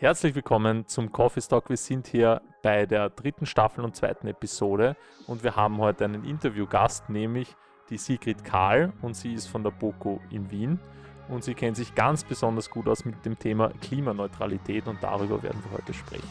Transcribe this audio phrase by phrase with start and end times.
[0.00, 1.70] Herzlich willkommen zum Coffee Stock.
[1.70, 4.96] Wir sind hier bei der dritten Staffel und zweiten Episode
[5.26, 7.56] und wir haben heute einen Interviewgast, nämlich
[7.90, 10.78] die Sigrid Kahl und sie ist von der BOKO in Wien
[11.28, 15.60] und sie kennt sich ganz besonders gut aus mit dem Thema Klimaneutralität und darüber werden
[15.68, 16.28] wir heute sprechen.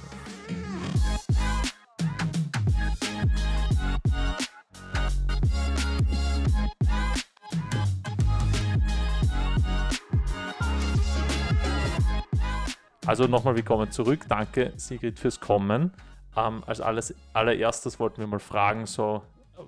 [13.08, 14.26] Also nochmal willkommen zurück.
[14.28, 15.93] Danke, Sigrid, fürs Kommen.
[16.36, 19.24] Ähm, als alles, allererstes wollten wir mal fragen, so,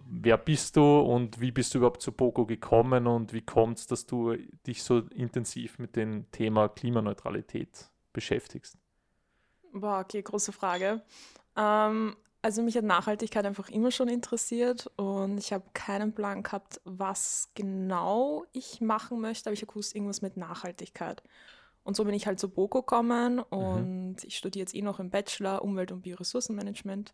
[0.06, 3.88] wer bist du und wie bist du überhaupt zu Poco gekommen und wie kommt es,
[3.88, 4.36] dass du
[4.68, 8.78] dich so intensiv mit dem Thema Klimaneutralität beschäftigst?
[9.72, 11.02] Boah, okay, große Frage.
[11.56, 16.82] Ähm, also mich hat Nachhaltigkeit einfach immer schon interessiert und ich habe keinen Plan gehabt,
[16.84, 21.24] was genau ich machen möchte, aber ich habe gewusst, irgendwas mit Nachhaltigkeit.
[21.84, 23.44] Und so bin ich halt zu BOKO gekommen mhm.
[23.50, 24.16] und mhm.
[24.24, 27.14] ich studiere jetzt eh noch im Bachelor Umwelt- und Bioressourcenmanagement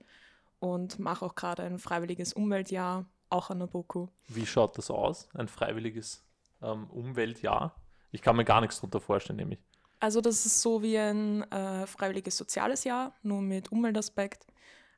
[0.59, 4.09] und mache auch gerade ein freiwilliges Umweltjahr, auch an der BOKO.
[4.27, 6.23] Wie schaut das aus, ein freiwilliges
[6.61, 7.75] ähm, Umweltjahr?
[8.11, 9.59] Ich kann mir gar nichts darunter vorstellen, nämlich.
[9.99, 14.45] Also das ist so wie ein äh, freiwilliges soziales Jahr, nur mit Umweltaspekt.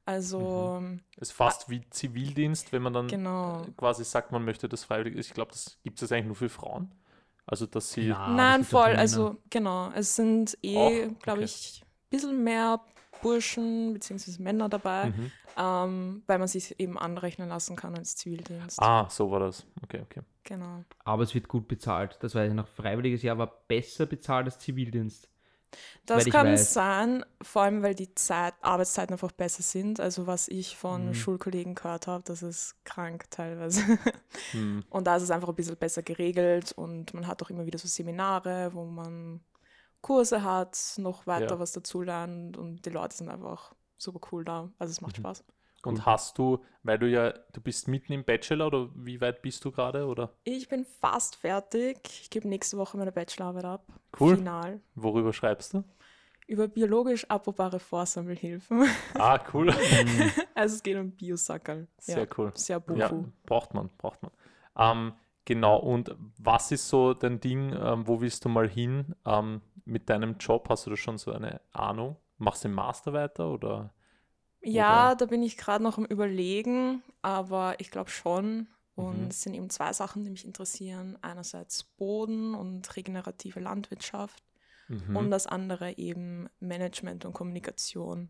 [0.06, 1.02] Also mhm.
[1.18, 3.66] ist fast wie Zivildienst, wenn man dann genau.
[3.76, 5.18] quasi sagt, man möchte das freiwillig.
[5.18, 6.94] Ich glaube, das gibt es eigentlich nur für Frauen.
[7.48, 8.10] Also, dass sie.
[8.10, 8.96] Ja, Nein, voll.
[8.96, 9.90] Also, genau.
[9.96, 12.82] Es sind eh, glaube ich, ein bisschen mehr
[13.22, 14.44] Burschen bzw.
[14.44, 15.32] Männer dabei, mhm.
[15.58, 18.82] ähm, weil man sich eben anrechnen lassen kann als Zivildienst.
[18.82, 19.66] Ah, so war das.
[19.82, 20.22] Okay, okay.
[20.44, 20.84] Genau.
[21.04, 22.18] Aber es wird gut bezahlt.
[22.22, 22.68] Das weiß ich noch.
[22.68, 25.30] Freiwilliges Jahr war besser bezahlt als Zivildienst.
[26.06, 30.00] Das kann sein, vor allem weil die Zeit, Arbeitszeiten einfach besser sind.
[30.00, 31.14] Also was ich von mhm.
[31.14, 33.82] Schulkollegen gehört habe, das ist krank teilweise.
[34.54, 34.84] Mhm.
[34.90, 37.80] Und da ist es einfach ein bisschen besser geregelt und man hat auch immer wieder
[37.80, 39.42] so Seminare, wo man
[40.02, 41.60] Kurse hat, noch weiter ja.
[41.60, 44.70] was dazu lernt und die Leute sind einfach super cool da.
[44.80, 45.22] Also es macht mhm.
[45.22, 45.44] Spaß.
[45.88, 49.64] Und hast du, weil du ja, du bist mitten im Bachelor oder wie weit bist
[49.64, 50.34] du gerade, oder?
[50.44, 51.98] Ich bin fast fertig.
[52.06, 53.88] Ich gebe nächste Woche meine Bachelorarbeit ab.
[54.20, 54.36] Cool.
[54.38, 54.82] Final.
[54.96, 55.84] Worüber schreibst du?
[56.48, 58.86] Über biologisch abbaubare Vorsammelhilfen.
[59.16, 59.70] Ah, cool.
[60.56, 61.88] also es geht um Biosackerl.
[61.98, 62.52] Sehr ja, cool.
[62.56, 63.00] Sehr bufu.
[63.00, 63.12] Ja,
[63.46, 64.32] braucht man, braucht man.
[64.78, 69.62] Ähm, genau, und was ist so dein Ding, ähm, wo willst du mal hin ähm,
[69.84, 70.68] mit deinem Job?
[70.70, 72.16] Hast du da schon so eine Ahnung?
[72.38, 73.94] Machst du den Master weiter oder?
[74.68, 75.16] Ja, Oder?
[75.16, 78.68] da bin ich gerade noch im Überlegen, aber ich glaube schon.
[78.96, 79.28] Und mhm.
[79.28, 81.18] es sind eben zwei Sachen, die mich interessieren.
[81.22, 84.44] Einerseits Boden und regenerative Landwirtschaft
[84.88, 85.16] mhm.
[85.16, 88.30] und das andere eben Management und Kommunikation.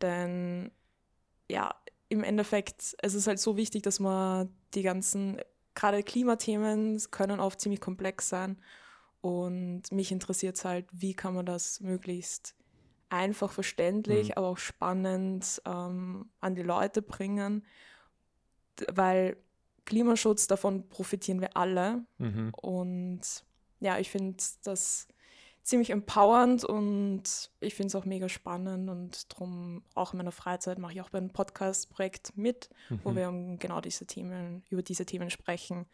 [0.00, 0.70] Denn
[1.50, 1.74] ja,
[2.08, 5.40] im Endeffekt, es ist halt so wichtig, dass man die ganzen,
[5.74, 8.58] gerade Klimathemen können oft ziemlich komplex sein.
[9.20, 12.54] Und mich interessiert es halt, wie kann man das möglichst
[13.10, 14.34] einfach verständlich, mhm.
[14.36, 17.64] aber auch spannend ähm, an die Leute bringen,
[18.92, 19.36] weil
[19.84, 22.04] Klimaschutz, davon profitieren wir alle.
[22.18, 22.52] Mhm.
[22.60, 23.20] Und
[23.80, 25.08] ja, ich finde das
[25.62, 30.78] ziemlich empowernd und ich finde es auch mega spannend und darum auch in meiner Freizeit
[30.78, 33.00] mache ich auch beim Podcast-Projekt mit, mhm.
[33.04, 35.86] wo wir um genau diese Themen, über diese Themen sprechen.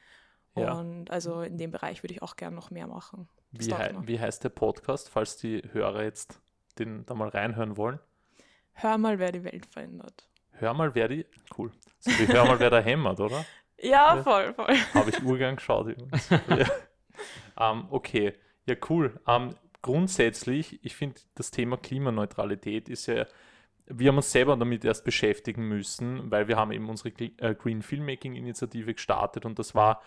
[0.56, 0.74] Ja.
[0.74, 3.28] Und also in dem Bereich würde ich auch gerne noch mehr machen.
[3.50, 6.40] Wie, he wie heißt der Podcast, falls die Hörer jetzt
[6.78, 7.98] den da mal reinhören wollen?
[8.72, 10.28] Hör mal, wer die Welt verändert.
[10.52, 11.26] Hör mal, wer die.
[11.56, 11.70] Cool.
[11.98, 13.44] So wie Hör mal, wer da hämmert, oder?
[13.76, 14.76] Ja, voll, voll.
[14.94, 16.30] Habe ich Urgang geschaut übrigens.
[16.48, 17.72] ja.
[17.72, 18.32] ähm, okay,
[18.66, 19.20] ja, cool.
[19.26, 19.50] Ähm,
[19.82, 23.26] grundsätzlich, ich finde, das Thema Klimaneutralität ist ja
[23.86, 27.82] wir haben uns selber damit erst beschäftigen müssen, weil wir haben eben unsere äh, Green
[27.82, 30.00] Filmmaking Initiative gestartet und das war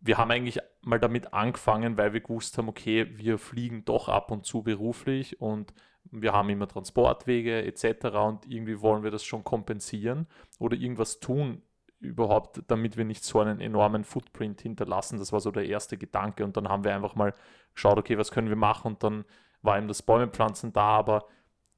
[0.00, 4.30] wir haben eigentlich mal damit angefangen, weil wir gewusst haben, okay, wir fliegen doch ab
[4.30, 5.72] und zu beruflich und
[6.10, 8.06] wir haben immer Transportwege etc.
[8.16, 10.26] und irgendwie wollen wir das schon kompensieren
[10.58, 11.62] oder irgendwas tun
[12.00, 15.18] überhaupt, damit wir nicht so einen enormen Footprint hinterlassen.
[15.18, 17.34] Das war so der erste Gedanke und dann haben wir einfach mal
[17.74, 19.24] geschaut, okay, was können wir machen und dann
[19.62, 21.24] war eben das Bäumepflanzen da, aber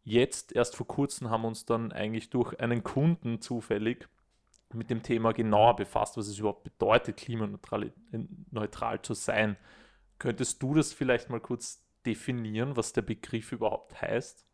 [0.03, 4.09] jetzt erst vor kurzem haben uns dann eigentlich durch einen Kunden zufällig
[4.73, 7.93] mit dem Thema genauer befasst, was es überhaupt bedeutet, klimaneutral
[8.51, 9.57] neutral zu sein.
[10.19, 14.45] Könntest du das vielleicht mal kurz definieren, was der Begriff überhaupt heißt?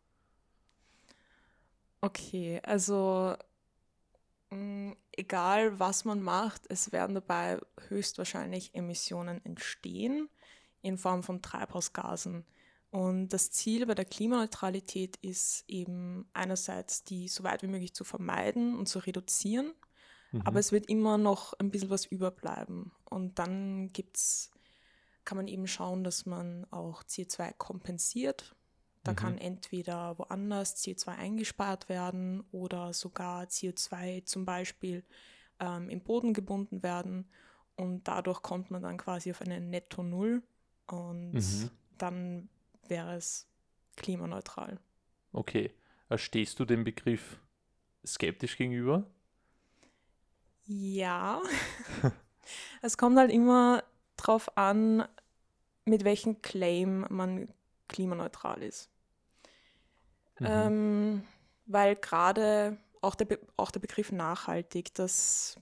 [2.01, 3.35] Okay, also
[4.49, 10.29] mh, mm, egal was man macht, es werden dabei höchstwahrscheinlich Emissionen entstehen
[10.81, 12.45] in Form von Treibhausgasen.
[12.89, 18.03] Und das Ziel bei der Klimaneutralität ist eben einerseits, die so weit wie möglich zu
[18.03, 19.73] vermeiden und zu reduzieren
[20.33, 20.41] Mhm.
[20.41, 22.91] Aber es wird immer noch ein bisschen was überbleiben.
[23.09, 24.51] Und dann gibt's,
[25.25, 28.55] kann man eben schauen, dass man auch CO2 kompensiert
[29.03, 29.15] Da mhm.
[29.15, 35.03] kann entweder woanders CO2 eingespart werden oder sogar CO2 zum Beispiel
[35.59, 37.29] ähm, im Boden gebunden werden.
[37.75, 40.43] Und dadurch kommt man dann quasi auf eine Netto Null
[40.87, 41.69] und mhm.
[41.97, 42.49] dann
[42.87, 43.47] wäre es
[43.95, 44.79] klimaneutral.
[45.31, 45.71] Okay.
[46.15, 47.39] Stehst du dem Begriff
[48.05, 49.09] skeptisch gegenüber?
[50.65, 51.41] Ja.
[52.81, 53.83] es kommt halt immer
[54.23, 55.07] drauf an,
[55.85, 57.49] mit welchem Claim man
[57.87, 58.89] klimaneutral ist.
[60.39, 60.47] Mhm.
[60.49, 61.23] Ähm,
[61.65, 65.59] weil gerade auch der, auch der Begriff nachhaltig, das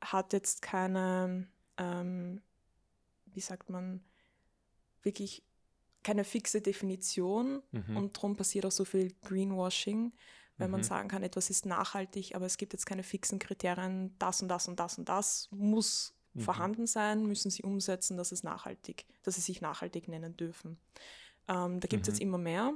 [0.00, 1.46] hat jetzt keine,
[1.78, 2.42] ähm,
[3.26, 4.02] wie sagt man,
[5.02, 5.42] wirklich
[6.02, 7.96] keine fixe Definition mhm.
[7.96, 10.12] und darum passiert auch so viel Greenwashing,
[10.58, 10.72] wenn mhm.
[10.72, 14.48] man sagen kann, etwas ist nachhaltig, aber es gibt jetzt keine fixen Kriterien, das und
[14.48, 16.40] das und das und das muss mhm.
[16.40, 20.78] vorhanden sein, müssen sie umsetzen, dass es nachhaltig, dass sie sich nachhaltig nennen dürfen.
[21.48, 22.28] Ähm, da gibt es jetzt mhm.
[22.28, 22.72] immer mehr.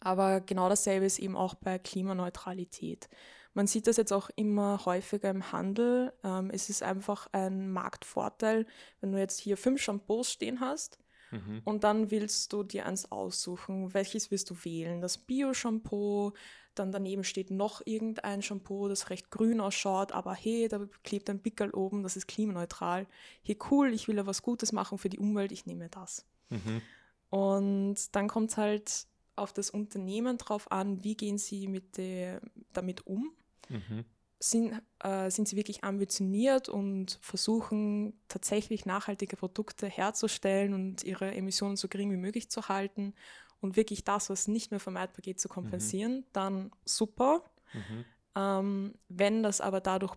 [0.00, 3.08] Aber genau dasselbe ist eben auch bei Klimaneutralität.
[3.54, 6.12] Man sieht das jetzt auch immer häufiger im Handel.
[6.22, 8.66] Ähm, es ist einfach ein Marktvorteil,
[9.00, 10.98] wenn du jetzt hier fünf Shampoos stehen hast
[11.30, 11.62] mhm.
[11.64, 13.94] und dann willst du dir eins aussuchen.
[13.94, 15.00] Welches willst du wählen?
[15.00, 16.32] Das Bio-Shampoo,
[16.78, 21.40] dann daneben steht noch irgendein Shampoo, das recht grün ausschaut, aber hey, da klebt ein
[21.40, 23.06] Pickel oben, das ist klimaneutral.
[23.42, 26.24] Hey, cool, ich will ja was Gutes machen für die Umwelt, ich nehme das.
[26.50, 26.82] Mhm.
[27.30, 32.40] Und dann kommt es halt auf das Unternehmen drauf an, wie gehen sie mit der,
[32.72, 33.32] damit um.
[33.68, 34.04] Mhm.
[34.38, 41.76] Sind, äh, sind sie wirklich ambitioniert und versuchen tatsächlich nachhaltige Produkte herzustellen und ihre Emissionen
[41.76, 43.14] so gering wie möglich zu halten
[43.60, 46.24] und wirklich das, was nicht mehr vermeidbar geht, zu kompensieren, mhm.
[46.32, 47.42] dann super.
[47.72, 48.04] Mhm.
[48.36, 50.14] Ähm, wenn das aber dadurch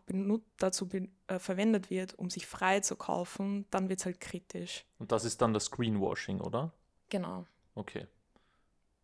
[0.58, 0.90] dazu
[1.28, 4.86] äh, verwendet wird, um sich frei zu kaufen, dann wird es halt kritisch.
[4.98, 6.74] Und das ist dann das Greenwashing, oder?
[7.08, 7.46] Genau.
[7.76, 8.08] Okay.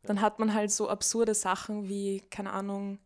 [0.03, 2.99] Dann hat man halt so absurde Sachen wie, keine Ahnung,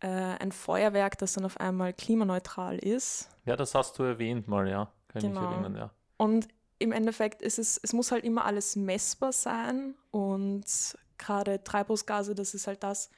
[0.00, 3.28] äh, ein Feuerwerk, das dann auf einmal klimaneutral ist.
[3.44, 4.92] Ja, das hast du erwähnt mal, ja.
[5.08, 5.42] Kann genau.
[5.42, 5.90] ich erinnern, ja.
[6.16, 6.48] Und
[6.78, 10.64] im Endeffekt ist es, es muss halt immer alles messbar sein und
[11.18, 13.10] gerade Treibhausgase, das ist halt das,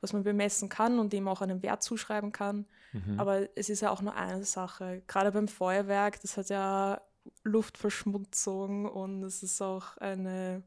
[0.00, 2.66] was man bemessen kann und dem auch einen Wert zuschreiben kann.
[2.92, 3.20] Mhm.
[3.20, 5.02] Aber es ist ja auch nur eine Sache.
[5.06, 7.00] Gerade beim Feuerwerk, das hat ja
[7.42, 10.62] Luftverschmutzung und es ist auch eine,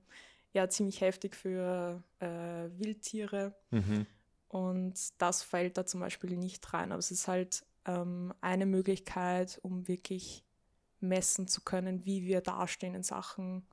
[0.54, 2.28] ja, ziemlich heftig für äh,
[2.78, 3.56] Wildtiere.
[3.72, 4.06] Mhm.
[4.50, 6.92] Und das fällt da zum Beispiel nicht rein.
[6.92, 10.44] Aber es ist halt ähm, eine Möglichkeit, um wirklich
[11.04, 13.68] messen zu können, wie wir dastehen in Sachen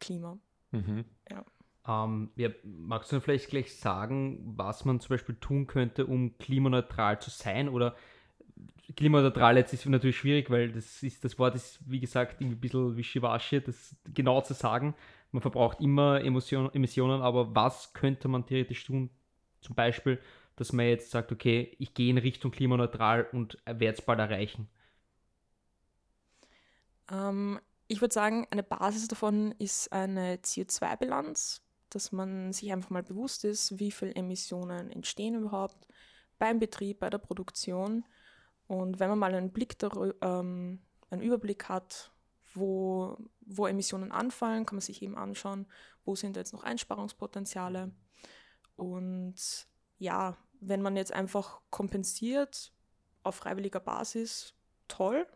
[0.00, 0.38] Klima.
[0.70, 1.04] Mhm.
[1.30, 1.44] Ja.
[1.86, 7.20] Ähm, ja, magst du vielleicht gleich sagen, was man zum Beispiel tun könnte, um klimaneutral
[7.20, 7.68] zu sein?
[7.68, 7.96] Oder
[8.96, 12.60] klimaneutral jetzt ist natürlich schwierig, weil das, ist, das Wort ist, wie gesagt, irgendwie ein
[12.60, 14.94] bisschen wischiwaschi, das genau zu sagen.
[15.32, 19.10] Man verbraucht immer Emission, Emissionen, aber was könnte man theoretisch tun?
[19.60, 20.18] Zum Beispiel,
[20.56, 24.68] dass man jetzt sagt, okay, ich gehe in Richtung klimaneutral und werde es bald erreichen.
[27.10, 33.02] Ähm, ich würde sagen, eine Basis davon ist eine CO2-Bilanz, dass man sich einfach mal
[33.02, 35.86] bewusst ist, wie viele Emissionen entstehen überhaupt
[36.38, 38.04] beim Betrieb, bei der Produktion.
[38.66, 42.12] Und wenn man mal einen Blick darüber, ähm, einen Überblick hat,
[42.54, 45.66] wo, wo Emissionen anfallen, kann man sich eben anschauen,
[46.04, 47.90] wo sind jetzt noch Einsparungspotenziale.
[48.76, 49.66] Und
[49.98, 52.72] ja, wenn man jetzt einfach kompensiert
[53.22, 54.54] auf freiwilliger Basis,
[54.86, 55.26] toll.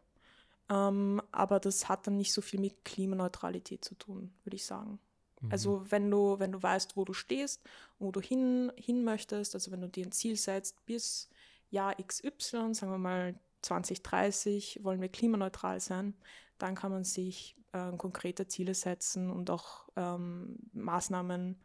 [0.73, 4.99] Ähm, aber das hat dann nicht so viel mit Klimaneutralität zu tun, würde ich sagen.
[5.43, 5.52] Mhm.
[5.52, 7.62] Also wenn du, wenn du weißt, wo du stehst,
[7.99, 11.29] wo du hin, hin möchtest, also wenn du dir ein Ziel setzt, bis
[11.71, 16.14] Jahr XY, sagen wir mal 2030, wollen wir klimaneutral sein,
[16.57, 21.61] dann kann man sich äh, konkrete Ziele setzen und auch ähm, Maßnahmen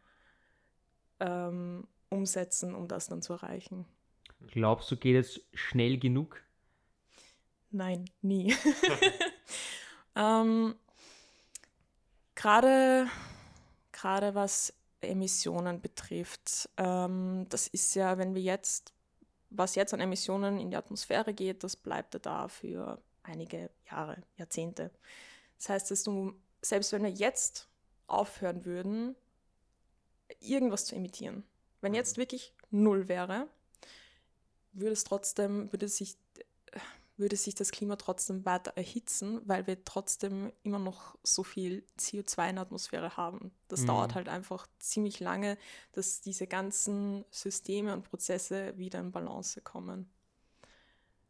[1.20, 3.86] ähm, umsetzen, um das dann zu erreichen.
[4.48, 6.42] Glaubst du, geht es schnell genug?
[7.70, 8.54] Nein, nie.
[10.16, 10.74] ähm,
[12.34, 13.10] Gerade
[14.34, 18.92] was Emissionen betrifft, ähm, das ist ja, wenn wir jetzt,
[19.50, 24.22] was jetzt an Emissionen in die Atmosphäre geht, das bleibt ja da für einige Jahre,
[24.36, 24.90] Jahrzehnte.
[25.58, 27.68] Das heißt, dass du, selbst wenn wir jetzt
[28.06, 29.14] aufhören würden,
[30.40, 31.44] irgendwas zu emittieren,
[31.80, 32.22] wenn jetzt mhm.
[32.22, 33.48] wirklich null wäre,
[34.72, 36.16] würde es trotzdem, würde sich
[37.18, 42.50] würde sich das Klima trotzdem weiter erhitzen, weil wir trotzdem immer noch so viel CO2
[42.50, 43.50] in der Atmosphäre haben.
[43.66, 43.86] Das mhm.
[43.88, 45.58] dauert halt einfach ziemlich lange,
[45.92, 50.08] dass diese ganzen Systeme und Prozesse wieder in Balance kommen.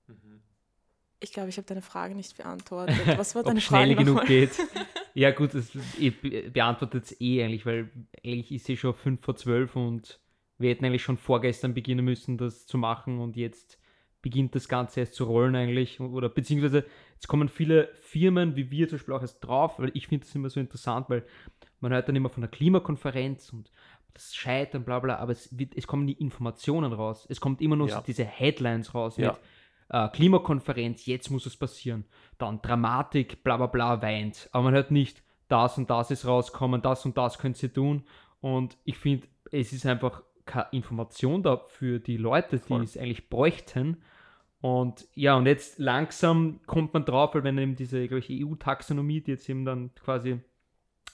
[0.07, 0.42] Mhm.
[1.21, 3.18] Ich glaube, ich habe deine Frage nicht beantwortet.
[3.18, 3.85] Was war deine Ob Frage?
[3.85, 4.50] schnell genug geht.
[5.14, 5.71] ja, gut, das
[6.52, 7.90] beantwortet es eh eigentlich, weil
[8.25, 10.21] eigentlich ist sie schon 5 vor 12 und
[10.59, 13.78] wir hätten eigentlich schon vorgestern beginnen müssen, das zu machen und jetzt
[14.22, 16.00] beginnt das Ganze erst zu rollen eigentlich.
[16.00, 16.84] Oder beziehungsweise
[17.14, 20.34] jetzt kommen viele Firmen wie wir zum Beispiel auch erst drauf, weil ich finde das
[20.34, 21.25] immer so interessant, weil
[21.80, 23.70] man hört dann immer von der Klimakonferenz und
[24.14, 27.26] das Scheitern, bla bla, aber es, wird, es kommen die Informationen raus.
[27.28, 27.96] Es kommt immer nur ja.
[27.96, 29.28] so diese Headlines raus ja.
[29.28, 29.40] mit
[29.90, 32.04] äh, Klimakonferenz, jetzt muss es passieren.
[32.37, 34.48] Dann Dramatik, bla bla bla, weint.
[34.52, 38.04] Aber man hört nicht, das und das ist rauskommen, das und das könnt ihr tun.
[38.40, 43.28] Und ich finde, es ist einfach keine Information da für die Leute, die es eigentlich
[43.28, 43.99] bräuchten.
[44.61, 49.21] Und ja, und jetzt langsam kommt man drauf, weil wenn eben diese, glaube ich, EU-Taxonomie,
[49.21, 50.40] die jetzt eben dann quasi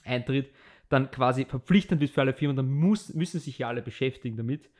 [0.05, 0.51] eintritt,
[0.89, 4.71] dann quasi verpflichtend wird für alle Firmen, dann muss, müssen sich ja alle beschäftigen damit.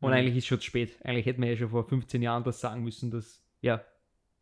[0.00, 0.16] Und mhm.
[0.16, 0.98] eigentlich ist es schon zu spät.
[1.04, 3.82] Eigentlich hätten wir ja schon vor 15 Jahren das sagen müssen, dass, ja,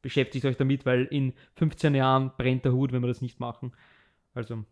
[0.02, 3.72] beschäftigt euch damit, weil in 15 Jahren brennt der Hut, wenn wir das nicht machen.
[4.34, 4.64] Also.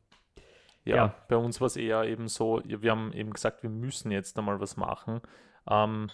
[0.86, 1.14] Ja, ja.
[1.28, 4.60] bei uns war es eher eben so, wir haben eben gesagt, wir müssen jetzt einmal
[4.60, 5.20] was machen.
[5.68, 6.10] Ähm,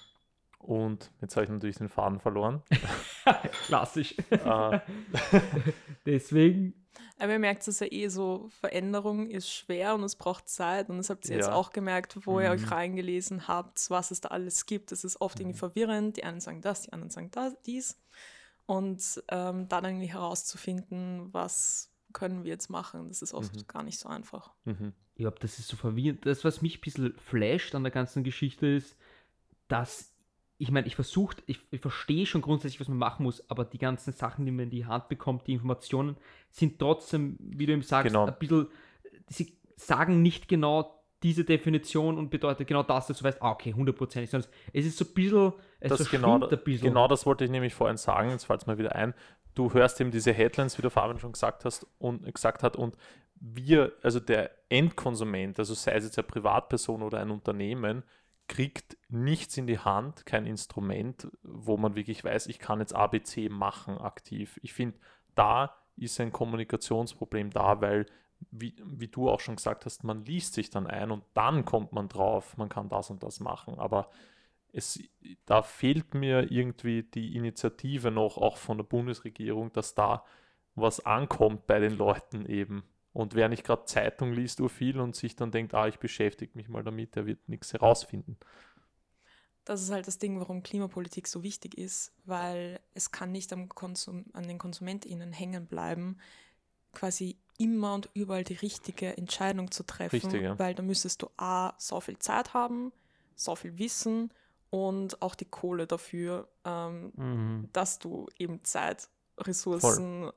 [0.58, 2.62] und jetzt habe ich natürlich den Faden verloren.
[3.66, 4.16] Klassisch.
[4.30, 4.80] Äh.
[6.06, 6.74] Deswegen.
[7.18, 10.88] Aber ihr merkt es ja eh so, Veränderung ist schwer und es braucht Zeit.
[10.88, 11.36] Und das habt ihr ja.
[11.38, 12.40] jetzt auch gemerkt, wo mhm.
[12.44, 12.72] ihr euch mhm.
[12.72, 14.90] reingelesen habt, was es da alles gibt.
[14.92, 15.58] Es ist oft irgendwie mhm.
[15.58, 16.16] verwirrend.
[16.16, 18.00] Die einen sagen das, die anderen sagen das, dies.
[18.64, 23.66] Und ähm, dann irgendwie herauszufinden, was können wir jetzt machen, das ist oft mhm.
[23.66, 24.52] gar nicht so einfach.
[24.64, 24.92] Mhm.
[25.14, 26.24] Ich glaube, das ist so verwirrend.
[26.26, 28.96] Das, was mich ein bisschen flasht an der ganzen Geschichte ist,
[29.68, 30.12] dass
[30.62, 33.78] ich meine, ich versuche, ich, ich verstehe schon grundsätzlich, was man machen muss, aber die
[33.78, 36.16] ganzen Sachen, die man in die Hand bekommt, die Informationen,
[36.50, 38.26] sind trotzdem, wie du eben sagst, genau.
[38.26, 38.68] ein bisschen,
[39.26, 43.72] sie sagen nicht genau diese Definition und bedeutet genau das, dass du weißt, ah, okay,
[43.74, 46.88] hundertprozentig, sondern es ist so ein bisschen, es das genau, ein bisschen.
[46.88, 49.14] Genau das wollte ich nämlich vorhin sagen, jetzt fällt es mir wieder ein.
[49.54, 52.96] Du hörst eben diese Headlines, wie der Fabian schon gesagt hast und gesagt hat, und
[53.34, 58.04] wir, also der Endkonsument, also sei es jetzt eine Privatperson oder ein Unternehmen,
[58.48, 63.48] kriegt nichts in die Hand, kein Instrument, wo man wirklich weiß, ich kann jetzt ABC
[63.48, 64.58] machen aktiv.
[64.62, 64.98] Ich finde,
[65.34, 68.06] da ist ein Kommunikationsproblem da, weil,
[68.50, 71.92] wie, wie du auch schon gesagt hast, man liest sich dann ein und dann kommt
[71.92, 73.78] man drauf, man kann das und das machen.
[73.78, 74.10] Aber
[74.72, 74.98] es,
[75.44, 80.24] da fehlt mir irgendwie die Initiative noch, auch von der Bundesregierung, dass da
[80.74, 82.82] was ankommt bei den Leuten eben.
[83.12, 86.52] Und wer nicht gerade Zeitung liest, ur viel und sich dann denkt, ah, ich beschäftige
[86.54, 88.38] mich mal damit, der wird nichts herausfinden.
[89.64, 93.68] Das ist halt das Ding, warum Klimapolitik so wichtig ist, weil es kann nicht am
[93.68, 96.16] Konsum, an den KonsumentInnen hängen bleiben,
[96.92, 100.58] quasi immer und überall die richtige Entscheidung zu treffen, Richtig, ja.
[100.58, 102.92] weil da müsstest du A, so viel Zeit haben,
[103.36, 104.32] so viel Wissen
[104.72, 107.68] und auch die Kohle dafür, ähm, mhm.
[107.74, 110.32] dass du eben Zeit, Ressourcen Voll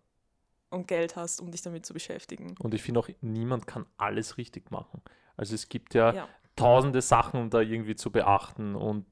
[0.72, 2.54] und Geld hast, um dich damit zu beschäftigen.
[2.60, 5.02] Und ich finde auch, niemand kann alles richtig machen.
[5.38, 6.30] Also es gibt ja, ja.
[6.58, 9.06] tausende Sachen da irgendwie zu beachten und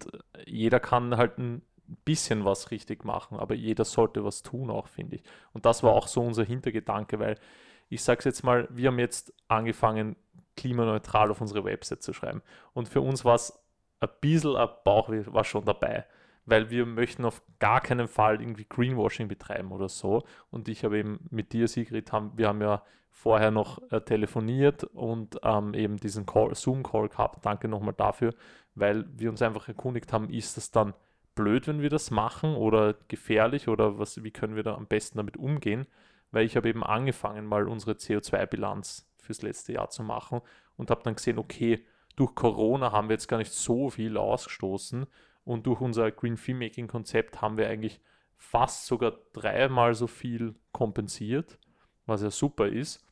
[0.46, 1.62] jeder kann halt ein
[2.04, 5.24] bisschen was richtig machen, aber jeder sollte was tun auch, finde ich.
[5.54, 7.40] Und das war auch so unser Hintergedanke, weil
[7.88, 10.18] ich sage es jetzt mal, wir haben jetzt angefangen,
[10.58, 12.42] klimaneutral auf unsere Website zu schreiben.
[12.74, 13.63] Und für uns war es
[14.04, 16.06] ein bisschen ein Bauch war schon dabei
[16.46, 20.24] weil wir möchten auf gar keinen Fall irgendwie Greenwashing betreiben oder so.
[20.52, 24.84] Und ich habe eben mit dir, Sigrid, haben, wir haben ja vorher noch äh, telefoniert
[24.84, 27.46] und ähm, eben diesen Zoom-Call gehabt.
[27.46, 28.34] Danke nochmal dafür,
[28.76, 30.94] weil wir uns einfach erkundigt haben, ist das dann
[31.36, 35.18] blöd, wenn wir das machen oder gefährlich oder was, wie können wir da am besten
[35.18, 35.88] damit umgehen?
[36.32, 40.42] Weil ich habe eben angefangen, mal unsere CO2-Bilanz fürs letzte Jahr zu machen
[40.76, 45.06] und habe dann gesehen, okay, durch Corona haben wir jetzt gar nicht so viel ausgestoßen
[45.44, 48.02] und durch unser Green Filmmaking Konzept haben wir eigentlich
[48.38, 51.58] fast sogar dreimal so viel kompensiert,
[52.06, 53.06] was ja super ist.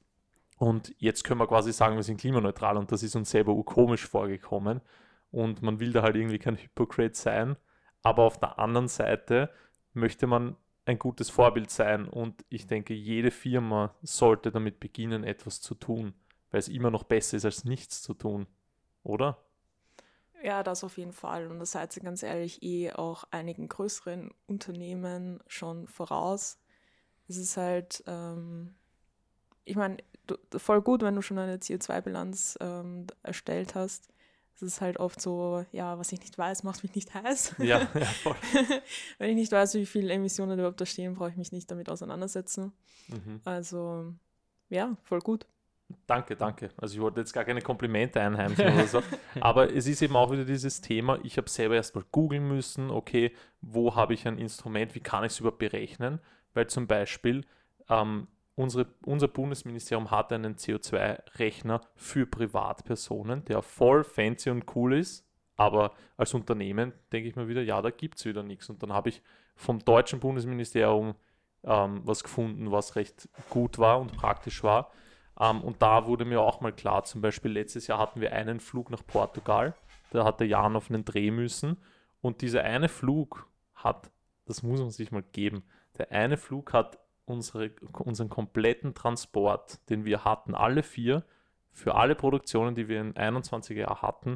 [0.57, 4.05] Und jetzt können wir quasi sagen, wir sind klimaneutral und das ist uns selber komisch
[4.07, 4.81] vorgekommen.
[5.31, 7.55] Und man will da halt irgendwie kein Hypocrite sein.
[8.03, 9.49] Aber auf der anderen Seite
[9.93, 10.55] möchte man
[10.85, 16.13] ein gutes Vorbild sein und ich denke, jede Firma sollte damit beginnen, etwas zu tun,
[16.49, 18.47] weil es immer noch besser ist, als nichts zu tun,
[19.03, 19.37] oder?
[20.43, 21.47] Ja, das auf jeden Fall.
[21.47, 26.57] Und das seid ihr ganz ehrlich eh auch einigen größeren Unternehmen schon voraus.
[27.27, 28.73] Es ist halt, ähm,
[29.65, 29.97] ich meine,
[30.57, 34.09] voll gut, wenn du schon eine CO2-Bilanz ähm, erstellt hast.
[34.55, 37.55] Es ist halt oft so, ja, was ich nicht weiß, macht mich nicht heiß.
[37.59, 38.35] Ja, ja voll.
[39.17, 41.89] wenn ich nicht weiß, wie viele Emissionen überhaupt da stehen, brauche ich mich nicht damit
[41.89, 42.73] auseinandersetzen.
[43.07, 43.41] Mhm.
[43.43, 44.13] Also,
[44.69, 45.47] ja, voll gut.
[46.07, 46.69] Danke, danke.
[46.77, 49.03] Also ich wollte jetzt gar keine Komplimente einheimsen oder so.
[49.41, 53.31] Aber es ist eben auch wieder dieses Thema, ich habe selber erstmal googeln müssen, okay,
[53.61, 56.19] wo habe ich ein Instrument, wie kann ich es überhaupt berechnen?
[56.53, 57.45] Weil zum Beispiel
[57.89, 65.25] ähm, unsere, unser Bundesministerium hat einen CO2-Rechner für Privatpersonen, der voll fancy und cool ist,
[65.55, 68.69] aber als Unternehmen denke ich mir wieder, ja, da gibt es wieder nichts.
[68.69, 69.21] Und dann habe ich
[69.55, 71.13] vom deutschen Bundesministerium
[71.63, 74.91] ähm, was gefunden, was recht gut war und praktisch war.
[75.41, 78.59] Ähm, und da wurde mir auch mal klar, zum Beispiel letztes Jahr hatten wir einen
[78.59, 79.73] Flug nach Portugal,
[80.11, 81.77] da hat der Jan auf einen Dreh müssen.
[82.21, 84.11] Und dieser eine Flug hat,
[84.45, 85.63] das muss man sich mal geben,
[85.97, 91.25] der eine Flug hat unsere, unseren kompletten Transport, den wir hatten, alle vier,
[91.71, 94.35] für alle Produktionen, die wir in 21 Jahren hatten,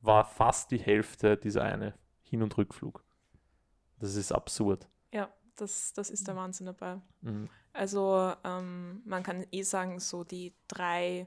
[0.00, 3.02] war fast die Hälfte dieser eine Hin- und Rückflug.
[3.98, 4.88] Das ist absurd.
[5.12, 7.00] Ja, das, das ist der Wahnsinn dabei.
[7.22, 7.48] Mhm.
[7.72, 11.26] Also ähm, man kann eh sagen, so die drei,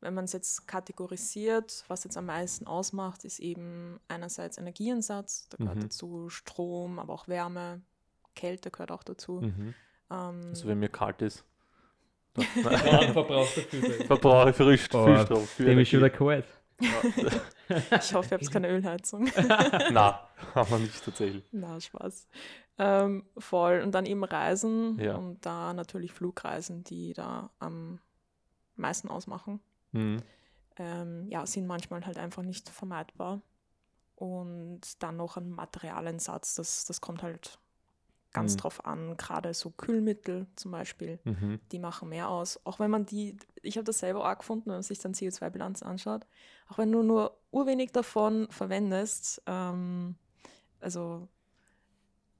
[0.00, 5.56] wenn man es jetzt kategorisiert, was jetzt am meisten ausmacht, ist eben einerseits Energieinsatz, da
[5.56, 5.80] gehört Mhm.
[5.82, 7.80] dazu Strom, aber auch Wärme,
[8.34, 9.40] Kälte gehört auch dazu.
[9.40, 9.74] Mhm.
[10.10, 11.44] Ähm, Also wenn mir kalt ist,
[13.12, 14.04] Verbraucht dafür.
[14.06, 15.46] verbrauche ich frisch, Oh, viel Strom.
[15.46, 15.74] Für
[17.98, 19.24] Ich hoffe, ihr habt keine Ölheizung.
[19.90, 21.44] Na, haben wir nicht tatsächlich.
[21.50, 22.28] Na, Spaß.
[22.78, 23.80] Ähm, voll.
[23.80, 25.16] Und dann eben Reisen Ja.
[25.16, 27.98] und da natürlich Flugreisen, die da am
[28.76, 29.60] meisten ausmachen.
[29.92, 30.18] Mhm.
[30.76, 33.40] ähm, ja, sind manchmal halt einfach nicht vermeidbar.
[34.14, 37.58] Und dann noch ein Materialeinsatz, das, das kommt halt
[38.36, 38.58] ganz Mhm.
[38.58, 39.16] drauf an.
[39.16, 41.58] Gerade so Kühlmittel zum Beispiel, Mhm.
[41.72, 42.60] die machen mehr aus.
[42.64, 45.82] Auch wenn man die, ich habe das selber auch gefunden, wenn man sich dann CO2-Bilanz
[45.82, 46.26] anschaut,
[46.68, 50.16] auch wenn du nur urwenig davon verwendest, ähm,
[50.80, 51.28] also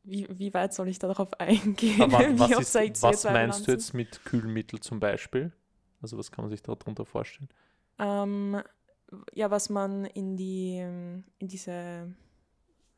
[0.05, 2.01] wie, wie weit soll ich darauf eingehen?
[2.01, 5.53] Aber was, ist, was meinst CO2-Bilanz du jetzt mit Kühlmittel zum Beispiel?
[6.03, 7.49] Also was kann man sich darunter vorstellen?
[7.99, 8.61] Ähm,
[9.33, 12.15] ja, was man in die, in diese,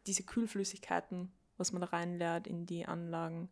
[0.07, 3.49] diese Kühlflüssigkeiten, was man da reinleert in die Anlagen.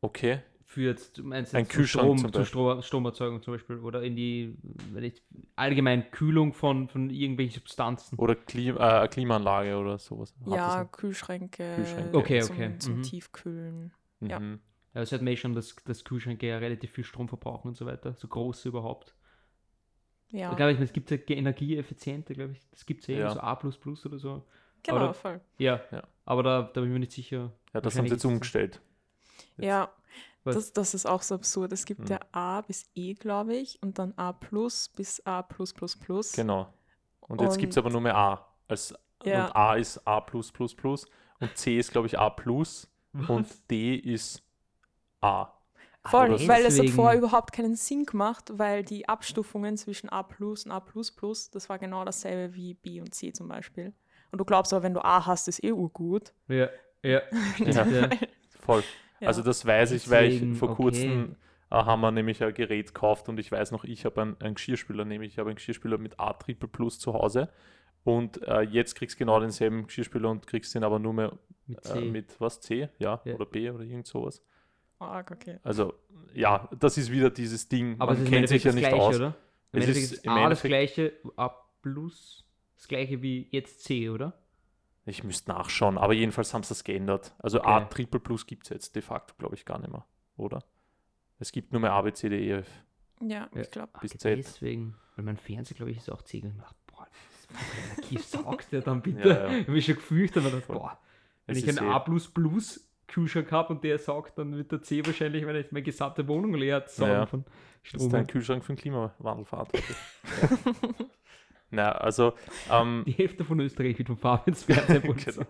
[0.00, 0.40] Okay.
[0.64, 2.46] Für jetzt, du meinst Ein jetzt zu Kühlschrank Strom, zum zur Beispiel.
[2.60, 4.58] Strom, Stromerzeugung zum Beispiel oder in die
[4.92, 5.22] wenn ich,
[5.56, 8.18] allgemein Kühlung von, von irgendwelchen Substanzen.
[8.18, 10.34] Oder Klim äh, Klimaanlage oder sowas.
[10.44, 12.16] Hat ja, das Kühlschränke, Kühlschränke.
[12.18, 13.02] Okay, zum, okay, zum mhm.
[13.02, 13.92] Tiefkühlen.
[14.20, 14.38] einen- ja.
[14.38, 14.60] Mhm.
[14.94, 17.76] Ja, es hört man eh schon, dass, dass Kühlschränke ja relativ viel Strom verbrauchen und
[17.76, 18.14] so weiter.
[18.14, 19.14] So große überhaupt.
[20.30, 22.60] Ja, Ich glaube, ich, es gibt ja energieeffiziente, glaube ich.
[22.70, 23.30] Das gibt es eh, Ja.
[23.30, 24.44] so A oder so.
[24.82, 25.40] Genau, aber- voll.
[25.58, 26.02] Ja, Ja.
[26.24, 27.52] aber da, da bin ich mir nicht sicher.
[27.74, 28.80] Ja, das haben sie jetzt umgestellt.
[29.56, 29.66] Jetzt.
[29.66, 29.90] Ja,
[30.44, 30.54] Was?
[30.54, 31.72] das, das ist auch so absurd.
[31.72, 32.06] Es gibt Mhm.
[32.06, 36.32] ja A bis E, glaube ich, und dann A plus bis A plus plus plus.
[36.32, 36.72] Genau.
[37.20, 38.46] Und jetzt gibt es aber nur mehr A.
[38.68, 39.46] Als, Ja.
[39.46, 40.20] Und A ist A
[41.40, 42.30] und C ist, glaube ich, A
[43.28, 44.42] und D ist
[45.20, 45.52] A.
[46.04, 46.48] Voll, so.
[46.48, 50.80] weil es hat vorher überhaupt keinen Sinn gemacht, weil die Abstufungen zwischen A und A,
[51.50, 53.92] das war genau dasselbe wie B und C zum Beispiel.
[54.30, 56.32] Und du glaubst aber, wenn du A hast, ist eh urgut.
[56.48, 56.68] Ja,
[57.02, 57.22] ja.
[57.58, 57.86] Ja.
[57.86, 58.08] ja.
[58.60, 58.82] Voll.
[59.20, 59.28] Ja.
[59.28, 60.82] Also das weiß ich, weil ich vor okay.
[60.82, 61.36] kurzem
[61.70, 64.54] äh, haben wir nämlich ein Gerät gekauft und ich weiß noch, ich habe einen, einen
[64.54, 67.48] Geschirrspüler, nämlich ich habe einen Geschirrspüler mit A Triple Plus zu Hause
[68.04, 71.32] und äh, jetzt kriegst du genau denselben Geschirrspüler und kriegst den aber nur mehr
[71.66, 72.00] Mit äh, C.
[72.02, 73.34] mit was C, ja, Ja.
[73.34, 74.42] oder B oder irgend sowas.
[75.00, 75.58] Arg, okay.
[75.62, 75.94] Also
[76.34, 79.16] ja, das ist wieder dieses Ding, aber es man kennt sich ja nicht Gleiche, aus.
[79.16, 79.34] oder?
[79.72, 81.48] Im Es Endeffekt ist ist im A das Gleiche, A
[81.82, 82.47] plus,
[82.78, 84.38] das Gleiche wie jetzt C, oder?
[85.04, 87.34] Ich müsste nachschauen, aber jedenfalls haben sie das geändert.
[87.38, 87.86] Also A Okay.
[87.90, 90.04] Triple Plus gibt es jetzt de facto, glaube ich, gar nicht mehr,
[90.36, 90.62] oder?
[91.38, 92.68] Es gibt nur mehr A, B, C, D, E, F.
[93.20, 93.60] Ja, Ja.
[93.62, 93.90] ich glaube.
[94.00, 94.38] Bis Ah, Z.
[94.38, 96.76] Deswegen, weil mein Fernseher, glaube ich, ist auch C gemacht.
[96.86, 97.06] Boah,
[97.48, 99.28] das Energie saugt der dann bitte.
[99.28, 99.48] Ja, ja.
[99.56, 100.98] Ich habe mich schon gefürchtet, aber das, boah,
[101.46, 102.04] wenn Es ich einen eh- A
[103.06, 106.52] Kühlschrank habe und der saugt, dann wird der C wahrscheinlich, wenn ich meine gesamte Wohnung
[106.54, 107.26] leer saugen Ja.
[107.26, 107.52] von Das
[107.84, 108.10] ist Strom.
[108.10, 109.96] dein Kühlschrank für den Klimawandel verantwortlich.
[111.70, 112.32] Na, also,
[112.70, 115.46] ähm, Die Hälfte von Österreich wird vom Fabians Fernsehen genau.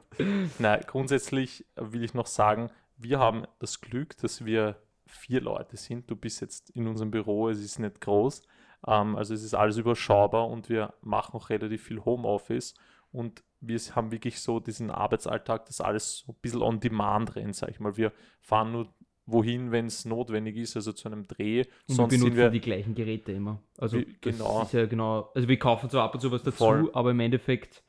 [0.59, 4.77] Na, grundsätzlich will ich noch sagen, wir haben das Glück, dass wir
[5.07, 6.11] vier Leute sind.
[6.11, 8.43] Du bist jetzt in unserem Büro, es ist nicht groß.
[8.87, 12.75] Ähm, also es ist alles überschaubar und wir machen auch relativ viel Homeoffice
[13.13, 17.57] und wir haben wirklich so diesen Arbeitsalltag, dass alles so ein bisschen on demand rennt,
[17.57, 17.97] sag ich mal.
[17.97, 18.95] Wir fahren nur
[19.29, 21.61] wohin, wenn es notwendig ist, also zu einem Dreh.
[21.61, 23.61] Und wir Sonst benutzen sind wir die gleichen Geräte immer.
[23.77, 24.67] Also genau.
[24.73, 25.31] ja genau.
[25.35, 26.91] Also wir kaufen zwar ab und zu was dazu, Voll.
[26.95, 27.83] aber im Endeffekt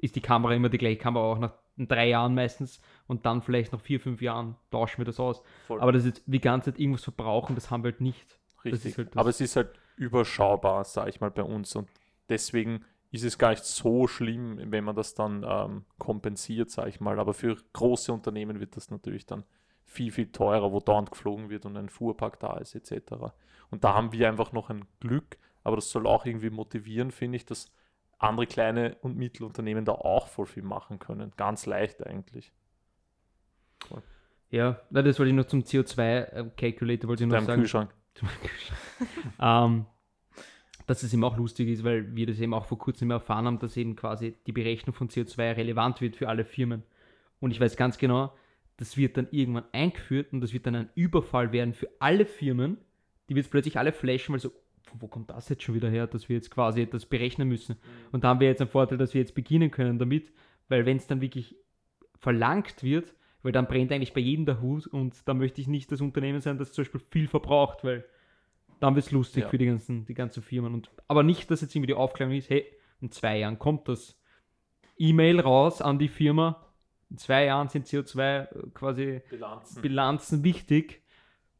[0.00, 3.72] ist die Kamera immer die gleiche Kamera, auch nach drei Jahren meistens und dann vielleicht
[3.72, 5.42] nach vier, fünf Jahren tauschen wir das aus.
[5.66, 8.38] voll Aber das ist die ganze Zeit irgendwas verbrauchen, das haben wir halt nicht.
[8.64, 8.98] Richtig.
[8.98, 11.74] halt Aber es ist halt überschaubar, sage ich mal, bei uns.
[11.74, 11.88] Und
[12.28, 17.00] deswegen ist es gar nicht so schlimm, wenn man das dann ähm, kompensiert, sage ich
[17.00, 17.18] mal.
[17.18, 19.44] Aber für große Unternehmen wird das natürlich dann
[19.92, 23.12] viel, viel teurer, wo dauernd geflogen wird und ein Fuhrpark da ist, etc.
[23.70, 27.36] Und da haben wir einfach noch ein Glück, aber das soll auch irgendwie motivieren, finde
[27.36, 27.70] ich, dass
[28.18, 31.32] andere kleine und Mittelunternehmen da auch voll viel machen können.
[31.36, 32.52] Ganz leicht eigentlich.
[34.50, 37.60] Ja, na, das wollte ich noch zum CO2-Calculator, wollte ich noch Deinem sagen.
[37.60, 37.94] Kühlschrank.
[39.40, 39.86] ähm,
[40.86, 43.58] dass es eben auch lustig ist, weil wir das eben auch vor kurzem erfahren haben,
[43.58, 46.82] dass eben quasi die Berechnung von CO2 relevant wird für alle Firmen.
[47.40, 48.32] Und ich weiß ganz genau,
[48.76, 52.78] das wird dann irgendwann eingeführt und das wird dann ein Überfall werden für alle Firmen.
[53.28, 54.52] Die wird plötzlich alle flashen, weil so,
[54.98, 57.76] wo kommt das jetzt schon wieder her, dass wir jetzt quasi das berechnen müssen.
[58.10, 60.32] Und da haben wir jetzt einen Vorteil, dass wir jetzt beginnen können damit,
[60.68, 61.56] weil wenn es dann wirklich
[62.18, 65.90] verlangt wird, weil dann brennt eigentlich bei jedem der Hut und da möchte ich nicht
[65.90, 68.04] das Unternehmen sein, das zum Beispiel viel verbraucht, weil
[68.80, 69.48] dann wird es lustig ja.
[69.48, 70.74] für die ganzen, die ganzen Firmen.
[70.74, 72.66] Und, aber nicht, dass jetzt irgendwie die Aufklärung ist, hey,
[73.00, 74.18] in zwei Jahren kommt das
[74.98, 76.61] E-Mail raus an die Firma,
[77.12, 81.02] in zwei Jahren sind CO2 äh, quasi Bilanzen, Bilanzen wichtig,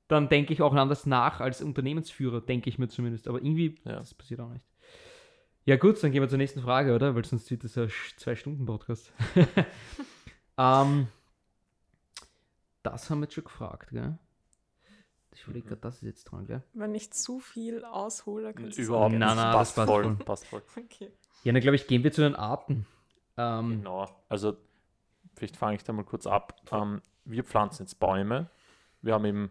[0.09, 3.29] dann denke ich auch anders nach als Unternehmensführer, denke ich mir zumindest.
[3.29, 3.97] Aber irgendwie, ja.
[3.97, 4.65] das passiert auch nicht.
[5.65, 7.15] Ja gut, dann gehen wir zur nächsten Frage, oder?
[7.15, 9.13] Weil sonst wird das ein Zwei-Stunden-Podcast.
[10.59, 11.07] ähm,
[12.83, 14.19] das haben wir jetzt schon gefragt, gell?
[15.35, 16.63] Ich überlege gerade, das ist jetzt dran, gell?
[16.73, 19.21] Wenn ich zu viel aushole, kannst du Überhaupt nicht.
[19.21, 20.17] Nein, nein, passt, passt voll.
[20.17, 20.63] Passt voll.
[20.77, 21.11] Okay.
[21.45, 22.87] Ja, dann glaube ich, gehen wir zu den Arten.
[23.37, 24.57] Ähm, genau, also
[25.35, 26.61] vielleicht fange ich da mal kurz ab.
[26.71, 28.51] Ähm, wir pflanzen jetzt Bäume.
[29.01, 29.51] Wir haben eben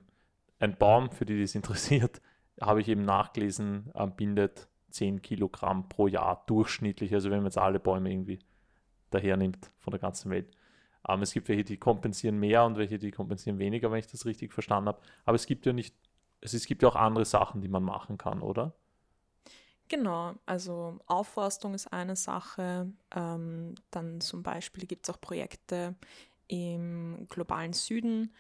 [0.60, 2.22] einen Baum, für die das interessiert,
[2.62, 7.14] habe ich eben nachgelesen, äh, bindet 10 Kilogramm pro Jahr durchschnittlich.
[7.14, 8.40] Also wenn man jetzt alle Bäume irgendwie
[9.12, 10.50] daher nimmt von der ganzen Welt.
[11.08, 14.26] Ähm, es gibt welche, die kompensieren mehr und welche, die kompensieren weniger, wenn ich das
[14.26, 15.02] richtig verstanden habe.
[15.26, 15.96] Aber es gibt ja nicht,
[16.40, 18.74] es, es gibt ja auch andere Sachen, die man machen kann, oder?
[19.92, 22.90] Genau, also Aufforstung ist eine Sache.
[23.14, 25.96] Ähm, dann zum Beispiel gibt es auch Projekte
[26.48, 28.34] im globalen Süden,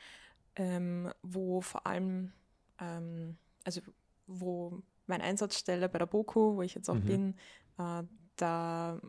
[0.55, 2.31] ähm, wo vor allem,
[2.79, 3.35] ähm,
[3.65, 3.81] also
[4.27, 7.05] wo meine Einsatzstelle bei der BOKU, wo ich jetzt auch mhm.
[7.05, 7.35] bin,
[7.79, 8.03] äh,
[8.37, 9.01] da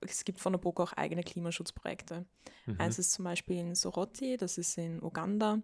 [0.00, 2.24] es gibt von der BOKU auch eigene Klimaschutzprojekte.
[2.64, 2.80] Mhm.
[2.80, 5.60] Eins ist zum Beispiel in Soroti, das ist in Uganda.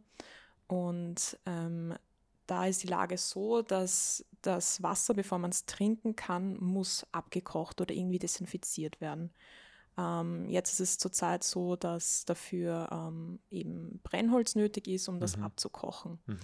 [0.66, 1.94] Und ähm,
[2.46, 7.80] da ist die Lage so, dass das Wasser, bevor man es trinken kann, muss abgekocht
[7.80, 9.33] oder irgendwie desinfiziert werden.
[9.96, 15.37] Ähm, jetzt ist es zurzeit so, dass dafür ähm, eben Brennholz nötig ist, um das
[15.37, 15.44] mhm.
[15.44, 16.18] abzukochen.
[16.26, 16.38] Mhm.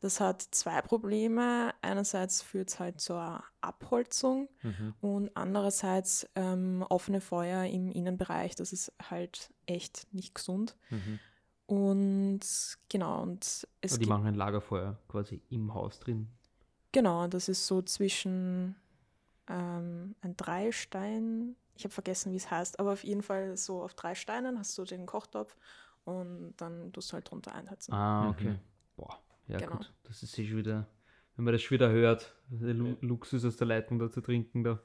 [0.00, 1.72] Das hat zwei Probleme.
[1.80, 4.94] Einerseits führt es halt zur Abholzung mhm.
[5.00, 8.54] und andererseits ähm, offene Feuer im Innenbereich.
[8.56, 10.76] Das ist halt echt nicht gesund.
[11.68, 11.76] Mhm.
[11.76, 13.44] Und genau, und
[13.80, 16.28] es Aber die machen ein Lagerfeuer quasi im Haus drin.
[16.92, 18.76] Genau, das ist so zwischen
[19.48, 23.94] ähm, ein Dreistein, ich habe vergessen, wie es heißt, aber auf jeden Fall so auf
[23.94, 25.56] drei Steinen hast du den Kochtopf
[26.04, 27.92] und dann tust du halt drunter einheizen.
[27.92, 28.50] Ah, okay.
[28.50, 28.58] Mhm.
[28.96, 29.18] Boah.
[29.48, 29.76] Ja, genau.
[29.76, 29.92] gut.
[30.04, 30.88] Das ist eh schon wieder,
[31.36, 34.64] wenn man das schon wieder hört, der Lu Luxus aus der Leitung da zu trinken
[34.64, 34.80] da.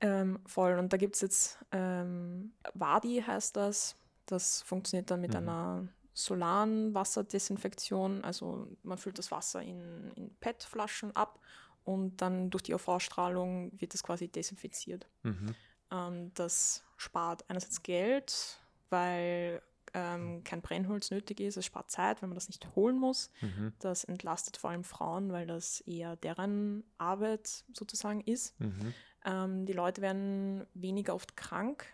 [0.00, 0.78] Ähm, voll.
[0.78, 3.96] Und da gibt es jetzt ähm, Wadi heißt das.
[4.28, 5.36] Das funktioniert dann mit mhm.
[5.36, 8.24] einer solaren Wasserdesinfektion.
[8.24, 11.40] Also man füllt das Wasser in, in PET-Flaschen ab
[11.84, 15.08] und dann durch die UV-Strahlung wird das quasi desinfiziert.
[15.22, 15.54] Mhm.
[15.90, 18.58] Ähm, das spart einerseits Geld,
[18.90, 19.62] weil
[19.94, 21.56] ähm, kein Brennholz nötig ist.
[21.56, 23.30] Es spart Zeit, wenn man das nicht holen muss.
[23.40, 23.72] Mhm.
[23.78, 28.58] Das entlastet vor allem Frauen, weil das eher deren Arbeit sozusagen ist.
[28.60, 28.92] Mhm.
[29.24, 31.86] Ähm, die Leute werden weniger oft krank,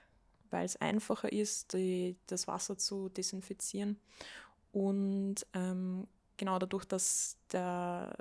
[0.54, 3.98] weil es einfacher ist, die, das Wasser zu desinfizieren.
[4.72, 8.16] Und ähm, genau dadurch, dass der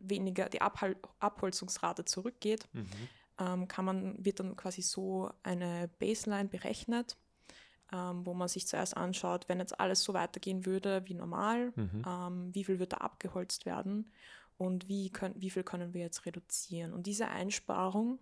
[0.00, 2.88] weniger die Abhal Abholzungsrate zurückgeht, mhm.
[3.40, 7.16] ähm, kann man, wird dann quasi so eine Baseline berechnet
[7.92, 12.04] ähm, wo man sich zuerst anschaut, wenn jetzt alles so weitergehen würde wie normal, mhm.
[12.06, 14.10] ähm, wie viel wird da abgeholzt werden
[14.58, 16.92] und wie, können, wie viel können wir jetzt reduzieren.
[16.92, 18.18] Und diese Einsparung,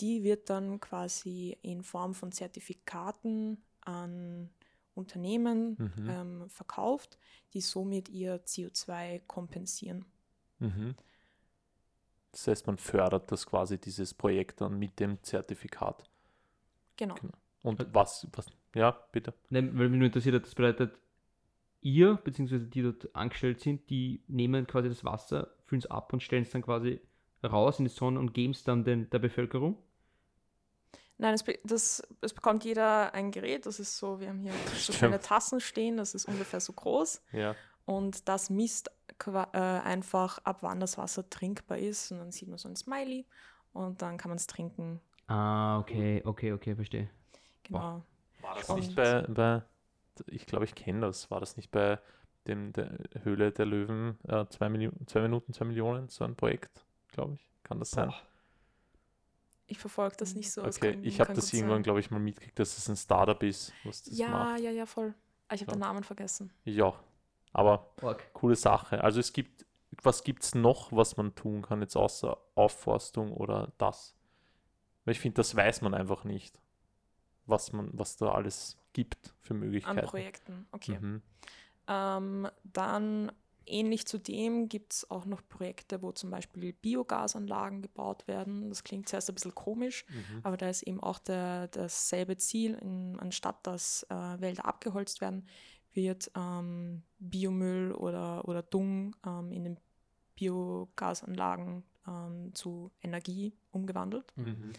[0.00, 4.50] die wird dann quasi in Form von Zertifikaten an
[4.94, 6.10] Unternehmen mhm.
[6.10, 7.18] ähm, verkauft,
[7.54, 10.04] die somit ihr CO2 kompensieren.
[10.58, 10.94] Mhm.
[12.32, 16.08] Das heißt, man fördert das quasi, dieses Projekt dann mit dem Zertifikat.
[16.96, 17.14] Genau.
[17.14, 17.34] genau.
[17.62, 19.34] Und was, was, ja, bitte.
[19.50, 20.98] Nein, weil mich nur interessiert das bedeutet,
[21.80, 26.22] ihr, beziehungsweise die dort angestellt sind, die nehmen quasi das Wasser, füllen es ab und
[26.22, 27.00] stellen es dann quasi
[27.42, 29.76] raus in die Sonne und geben es dann den, der Bevölkerung?
[31.18, 33.66] Nein, es, das, es bekommt jeder ein Gerät.
[33.66, 37.22] Das ist so, wir haben hier so kleine Tassen stehen, das ist ungefähr so groß.
[37.32, 37.54] Ja.
[37.86, 38.90] Und das misst
[39.24, 42.12] äh, einfach, ab wann das Wasser trinkbar ist.
[42.12, 43.24] Und dann sieht man so ein Smiley
[43.72, 45.00] und dann kann man es trinken.
[45.28, 47.10] Ah, okay, okay, okay, verstehe.
[47.64, 47.78] Genau.
[47.78, 48.02] Boah.
[48.42, 49.62] War das und nicht bei, bei
[50.26, 51.98] ich glaube, ich kenne das, war das nicht bei
[52.46, 54.68] dem der Höhle der Löwen äh, zwei,
[55.06, 57.48] zwei Minuten, zwei Millionen, so ein Projekt, glaube ich.
[57.64, 58.08] Kann das sein?
[58.08, 58.22] Boah.
[59.66, 60.62] Ich verfolge das nicht so.
[60.62, 63.72] Okay, kann, ich habe das irgendwann, glaube ich, mal mitgekriegt, dass es ein Startup ist.
[63.84, 64.60] Was das ja, macht.
[64.60, 65.14] ja, ja, voll.
[65.48, 65.76] Ah, ich habe ja.
[65.76, 66.52] den Namen vergessen.
[66.64, 66.94] Ja,
[67.52, 68.24] Aber okay.
[68.32, 69.02] coole Sache.
[69.02, 69.66] Also es gibt,
[70.02, 74.14] was gibt es noch, was man tun kann, jetzt außer Aufforstung oder das?
[75.04, 76.60] Weil ich finde, das weiß man einfach nicht,
[77.46, 79.98] was man, was da alles gibt für Möglichkeiten.
[79.98, 80.98] An Projekten, okay.
[80.98, 81.22] Mhm.
[81.88, 83.32] Ähm, dann
[83.66, 88.68] ähnlich zu dem gibt es auch noch Projekte, wo zum Beispiel Biogasanlagen gebaut werden.
[88.68, 90.40] Das klingt zuerst ein bisschen komisch, mhm.
[90.42, 95.48] aber da ist eben auch der, dasselbe Ziel, in, anstatt dass äh, Wälder abgeholzt werden,
[95.92, 99.80] wird ähm, Biomüll oder, oder Dung ähm, in den
[100.36, 104.32] Biogasanlagen ähm, zu Energie umgewandelt.
[104.36, 104.72] Mhm.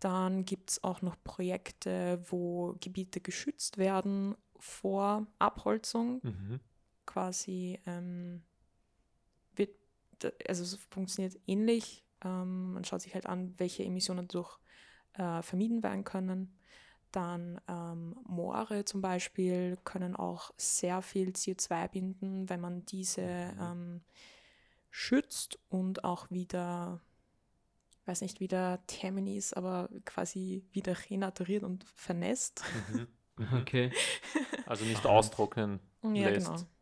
[0.00, 6.20] Dann gibt es auch noch Projekte, wo Gebiete geschützt werden vor Abholzung.
[6.22, 6.60] Mhm.
[7.14, 8.42] Quasi ähm,
[9.54, 9.70] wird,
[10.48, 12.04] also es funktioniert ähnlich.
[12.24, 14.58] Ähm, man schaut sich halt an, welche Emissionen durch
[15.12, 16.58] äh, vermieden werden können.
[17.12, 24.00] Dann ähm, Moore zum Beispiel können auch sehr viel CO2 binden, wenn man diese ähm,
[24.90, 27.00] schützt und auch wieder,
[28.06, 32.64] weiß nicht, wieder Terminis, aber quasi wieder renaturiert und vernässt.
[32.92, 33.06] Mhm.
[33.60, 33.92] Okay.
[34.66, 36.46] Also nicht austrocknen ja, lässt.
[36.46, 36.73] Genau.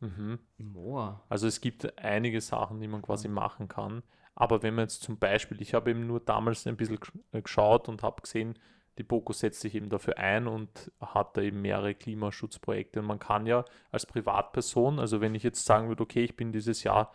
[0.00, 0.38] Mhm.
[0.58, 1.24] Moor.
[1.28, 4.02] Also es gibt einige Sachen, die man quasi machen kann.
[4.34, 6.98] Aber wenn man jetzt zum Beispiel, ich habe eben nur damals ein bisschen
[7.32, 8.56] äh, geschaut und habe gesehen,
[8.98, 13.00] die BOKU setzt sich eben dafür ein und hat da eben mehrere Klimaschutzprojekte.
[13.00, 16.52] Und man kann ja als Privatperson, also wenn ich jetzt sagen würde, okay, ich bin
[16.52, 17.12] dieses Jahr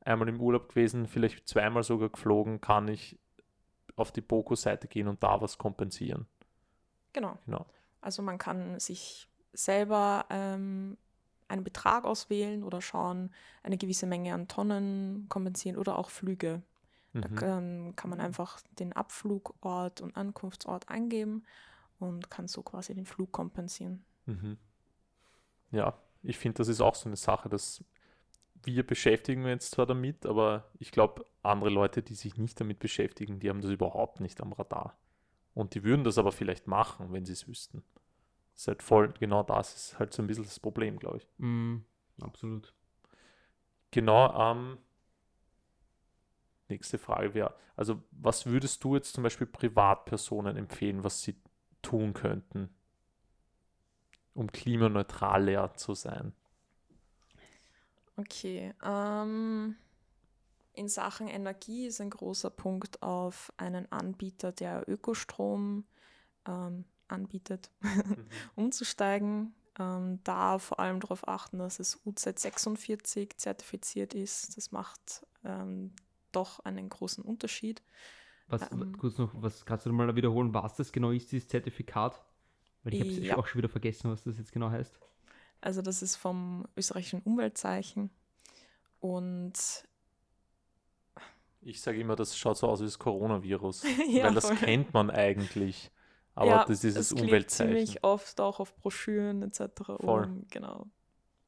[0.00, 3.18] einmal im Urlaub gewesen, vielleicht zweimal sogar geflogen, kann ich
[3.96, 6.26] auf die BOKU-Seite gehen und da was kompensieren.
[7.12, 7.38] Genau.
[7.44, 7.66] genau.
[8.00, 10.96] Also man kann sich selber ähm,
[11.50, 13.30] einen Betrag auswählen oder schauen,
[13.62, 16.62] eine gewisse Menge an Tonnen kompensieren oder auch Flüge.
[17.12, 17.34] Da mhm.
[17.34, 21.44] kann, kann man einfach den Abflugort und Ankunftsort eingeben
[21.98, 24.04] und kann so quasi den Flug kompensieren.
[24.26, 24.56] Mhm.
[25.72, 27.84] Ja, ich finde, das ist auch so eine Sache, dass
[28.62, 32.78] wir beschäftigen uns jetzt zwar damit, aber ich glaube, andere Leute, die sich nicht damit
[32.78, 34.96] beschäftigen, die haben das überhaupt nicht am Radar.
[35.54, 37.82] Und die würden das aber vielleicht machen, wenn sie es wüssten.
[38.60, 41.26] Ist halt voll, genau das ist halt so ein bisschen das Problem, glaube ich.
[41.38, 41.78] Mm,
[42.20, 42.74] absolut.
[43.90, 44.76] Genau, ähm,
[46.68, 51.40] nächste Frage wäre, also was würdest du jetzt zum Beispiel Privatpersonen empfehlen, was sie
[51.80, 52.68] tun könnten,
[54.34, 56.34] um klimaneutraler zu sein?
[58.16, 59.74] Okay, ähm,
[60.74, 65.86] in Sachen Energie ist ein großer Punkt auf einen Anbieter, der Ökostrom
[66.46, 68.26] ähm, anbietet, mhm.
[68.56, 69.54] umzusteigen.
[69.78, 74.56] Ähm, da vor allem darauf achten, dass es UZ46 zertifiziert ist.
[74.56, 75.92] Das macht ähm,
[76.32, 77.82] doch einen großen Unterschied.
[78.48, 82.24] Was, ähm, kurz noch, was kannst du mal wiederholen, was das genau ist, dieses Zertifikat?
[82.82, 83.36] Weil ich habe es ja.
[83.36, 84.98] auch schon wieder vergessen, was das jetzt genau heißt.
[85.60, 88.10] Also das ist vom österreichischen Umweltzeichen
[88.98, 89.52] und
[91.62, 94.56] ich sage immer, das schaut so aus wie das Coronavirus, ja, weil das voll.
[94.56, 95.90] kennt man eigentlich.
[96.34, 97.72] Aber ja, das ist das Umweltzeichen.
[97.72, 99.62] ziemlich oft auch auf Broschüren etc.
[100.00, 100.24] Voll.
[100.24, 100.86] Um, genau.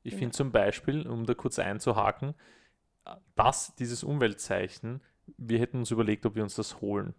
[0.02, 2.34] Ich finde zum Beispiel, um da kurz einzuhaken,
[3.34, 5.00] dass dieses Umweltzeichen,
[5.36, 7.14] wir hätten uns überlegt, ob wir uns das holen,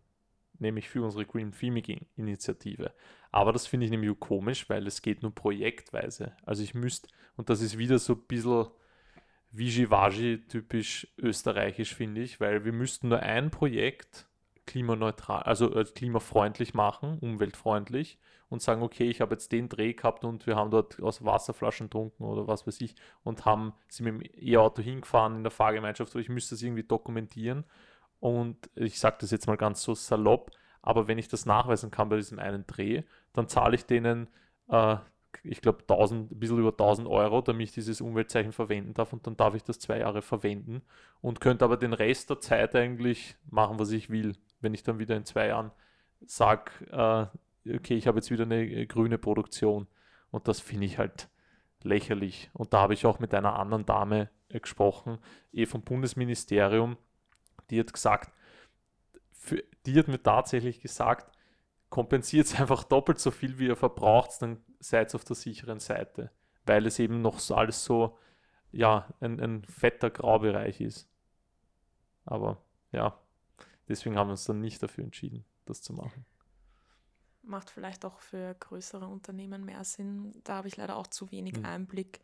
[0.60, 2.94] nämlich für unsere Green Filming Initiative.
[3.32, 6.36] Aber das finde ich nämlich komisch, weil es geht nur projektweise.
[6.46, 8.68] Also ich müsste, und das ist wieder so ein bisschen
[9.52, 14.28] Vigivagi typisch österreichisch, finde ich, weil wir müssten nur ein Projekt
[14.66, 18.18] klimaneutral, also äh, klimafreundlich machen, umweltfreundlich
[18.50, 21.88] und sagen, okay, ich habe jetzt den Dreh gehabt und wir haben dort aus Wasserflaschen
[21.88, 26.16] getrunken oder was weiß ich und haben sie mit dem E-Auto hingefahren in der Fahrgemeinschaft,
[26.16, 27.66] ich müsste das irgendwie dokumentieren
[28.20, 32.10] und ich sage das jetzt mal ganz so salopp, aber wenn ich das nachweisen kann
[32.10, 34.28] bei diesem einen Dreh, dann zahle ich denen
[34.70, 34.98] äh,
[35.44, 39.36] ich glaube, ein bisschen über 1000 Euro, damit ich dieses Umweltzeichen verwenden darf und dann
[39.36, 40.84] darf ich das zwei Jahre verwenden
[41.22, 45.00] und könnte aber den Rest der Zeit eigentlich machen, was ich will wenn ich dann
[45.00, 45.72] wieder in zwei Jahren
[46.26, 49.88] sage, äh, okay, ich habe jetzt wieder eine äh, grüne Produktion.
[50.32, 51.30] Und das finde ich halt
[51.84, 52.50] lächerlich.
[52.54, 55.20] Und da habe ich auch mit einer anderen Dame äh, gesprochen,
[55.52, 56.98] eh vom Bundesministerium,
[57.70, 58.34] die hat gesagt,
[59.32, 61.32] für, die hat mir tatsächlich gesagt,
[61.90, 66.32] kompensiert einfach doppelt so viel, wie ihr verbraucht, dann seid ihr auf der sicheren Seite.
[66.66, 68.18] Weil es eben noch so alles so,
[68.72, 71.10] ja, ein, ein fetter Graubereich ist.
[72.26, 73.20] Aber ja,
[73.88, 76.26] Deswegen haben wir uns dann nicht dafür entschieden, das zu machen.
[77.42, 80.34] Macht vielleicht auch für größere Unternehmen mehr Sinn.
[80.44, 81.66] Da habe ich leider auch zu wenig mhm.
[81.66, 82.22] Einblick.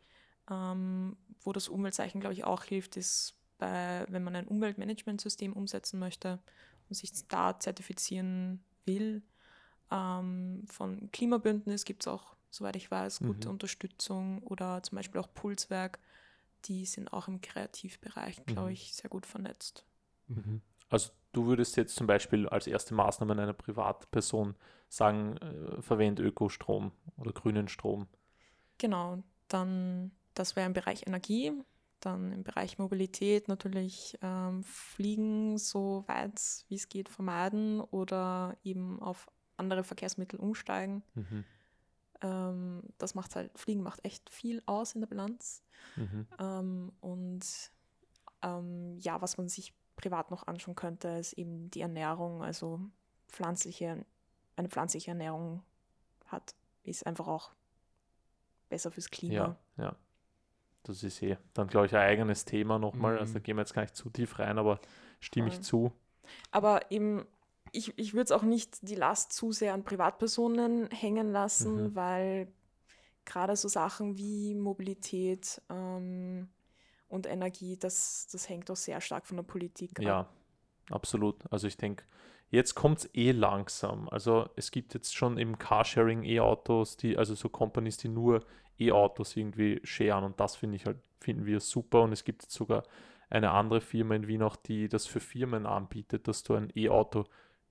[0.50, 6.00] Ähm, wo das Umweltzeichen, glaube ich, auch hilft, ist, bei, wenn man ein Umweltmanagementsystem umsetzen
[6.00, 6.38] möchte
[6.88, 9.22] und sich da zertifizieren will.
[9.90, 13.54] Ähm, von Klimabündnis gibt es auch soweit ich weiß, gute mhm.
[13.54, 15.98] Unterstützung oder zum Beispiel auch Pulswerk,
[16.66, 18.74] die sind auch im Kreativbereich, glaube mhm.
[18.74, 19.84] ich, sehr gut vernetzt.
[20.28, 20.60] Mhm.
[20.88, 24.54] Also du würdest jetzt zum Beispiel als erste Maßnahme einer Privatperson
[24.88, 28.08] sagen, äh, verwende Ökostrom oder grünen Strom.
[28.78, 31.52] Genau, dann das wäre im Bereich Energie,
[32.00, 39.00] dann im Bereich Mobilität natürlich ähm, Fliegen so weit wie es geht vermeiden oder eben
[39.00, 41.02] auf andere Verkehrsmittel umsteigen.
[41.14, 41.44] Mhm.
[42.22, 45.62] Ähm, das macht halt, Fliegen macht echt viel aus in der Bilanz.
[45.96, 46.26] Mhm.
[46.38, 47.70] Ähm, und
[48.42, 52.80] ähm, ja, was man sich privat noch anschauen könnte, ist eben die Ernährung, also
[53.28, 54.04] pflanzliche,
[54.56, 55.62] eine pflanzliche Ernährung
[56.26, 57.50] hat, ist einfach auch
[58.68, 59.34] besser fürs Klima.
[59.34, 59.96] Ja, ja.
[60.84, 63.14] Das ist eh dann, glaube ich, ein eigenes Thema nochmal.
[63.14, 63.20] Mhm.
[63.20, 64.80] Also da gehen wir jetzt gar nicht zu tief rein, aber
[65.20, 65.92] stimme ich zu.
[66.50, 67.26] Aber eben,
[67.72, 71.94] ich, ich würde es auch nicht die Last zu sehr an Privatpersonen hängen lassen, mhm.
[71.94, 72.48] weil
[73.26, 76.48] gerade so Sachen wie Mobilität ähm,
[77.10, 80.04] und Energie, das, das hängt auch sehr stark von der Politik ab.
[80.04, 80.28] Ja,
[80.90, 81.36] absolut.
[81.50, 82.04] Also ich denke,
[82.50, 84.08] jetzt kommt es eh langsam.
[84.08, 88.44] Also es gibt jetzt schon im Carsharing E-Autos, die, also so Companies, die nur
[88.78, 92.54] E-Autos irgendwie scheren und das finde ich halt, finden wir super und es gibt jetzt
[92.54, 92.84] sogar
[93.28, 97.24] eine andere Firma in Wien auch, die das für Firmen anbietet, dass du ein E-Auto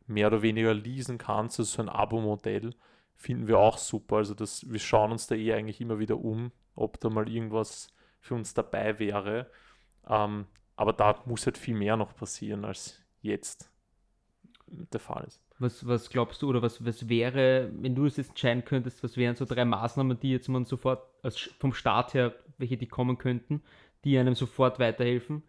[0.06, 2.76] mehr oder weniger leasen kannst, also so ein Abo-Modell,
[3.16, 4.18] finden wir auch super.
[4.18, 7.90] Also das, wir schauen uns da eh eigentlich immer wieder um, ob da mal irgendwas
[8.20, 9.50] für uns dabei wäre.
[10.08, 13.70] Ähm, aber da muss halt viel mehr noch passieren, als jetzt
[14.68, 15.42] der Fall ist.
[15.58, 19.18] Was, was glaubst du oder was, was wäre, wenn du es jetzt entscheiden könntest, was
[19.18, 23.18] wären so drei Maßnahmen, die jetzt man sofort als, vom Start her, welche die kommen
[23.18, 23.62] könnten,
[24.04, 25.44] die einem sofort weiterhelfen?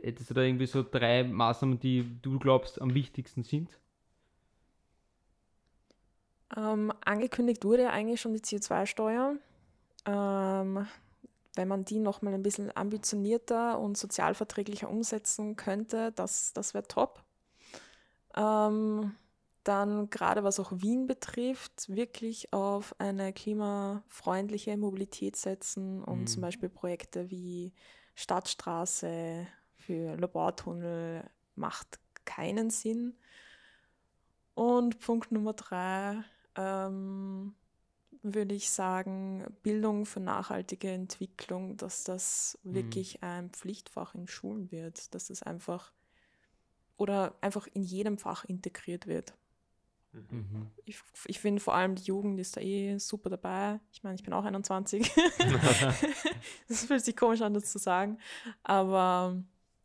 [0.00, 3.78] Hättest du da irgendwie so drei Maßnahmen, die du glaubst am wichtigsten sind?
[6.56, 9.34] Ähm, angekündigt wurde eigentlich schon die CO2-Steuer.
[10.06, 10.86] Ähm,
[11.56, 17.22] wenn man die nochmal ein bisschen ambitionierter und sozialverträglicher umsetzen könnte, das, das wäre top.
[18.36, 19.14] Ähm,
[19.64, 26.26] dann gerade was auch Wien betrifft, wirklich auf eine klimafreundliche Mobilität setzen und mhm.
[26.26, 27.72] zum Beispiel Projekte wie
[28.14, 33.16] Stadtstraße für Labortunnel macht keinen Sinn.
[34.54, 36.22] Und Punkt Nummer drei,
[36.56, 37.54] ähm,
[38.22, 42.74] würde ich sagen, Bildung für nachhaltige Entwicklung, dass das mhm.
[42.74, 45.92] wirklich ein Pflichtfach in Schulen wird, dass das einfach
[46.96, 49.34] oder einfach in jedem Fach integriert wird.
[50.12, 50.70] Mhm.
[50.84, 53.80] Ich, ich finde vor allem die Jugend ist da eh super dabei.
[53.92, 55.10] Ich meine, ich bin auch 21.
[56.68, 58.18] das fühlt sich komisch an, das zu sagen.
[58.62, 59.42] Aber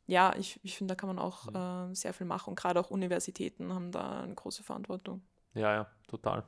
[0.07, 1.91] ja, ich, ich finde, da kann man auch mhm.
[1.91, 2.49] äh, sehr viel machen.
[2.49, 5.21] Und gerade auch Universitäten haben da eine große Verantwortung.
[5.53, 6.43] Ja, ja, total.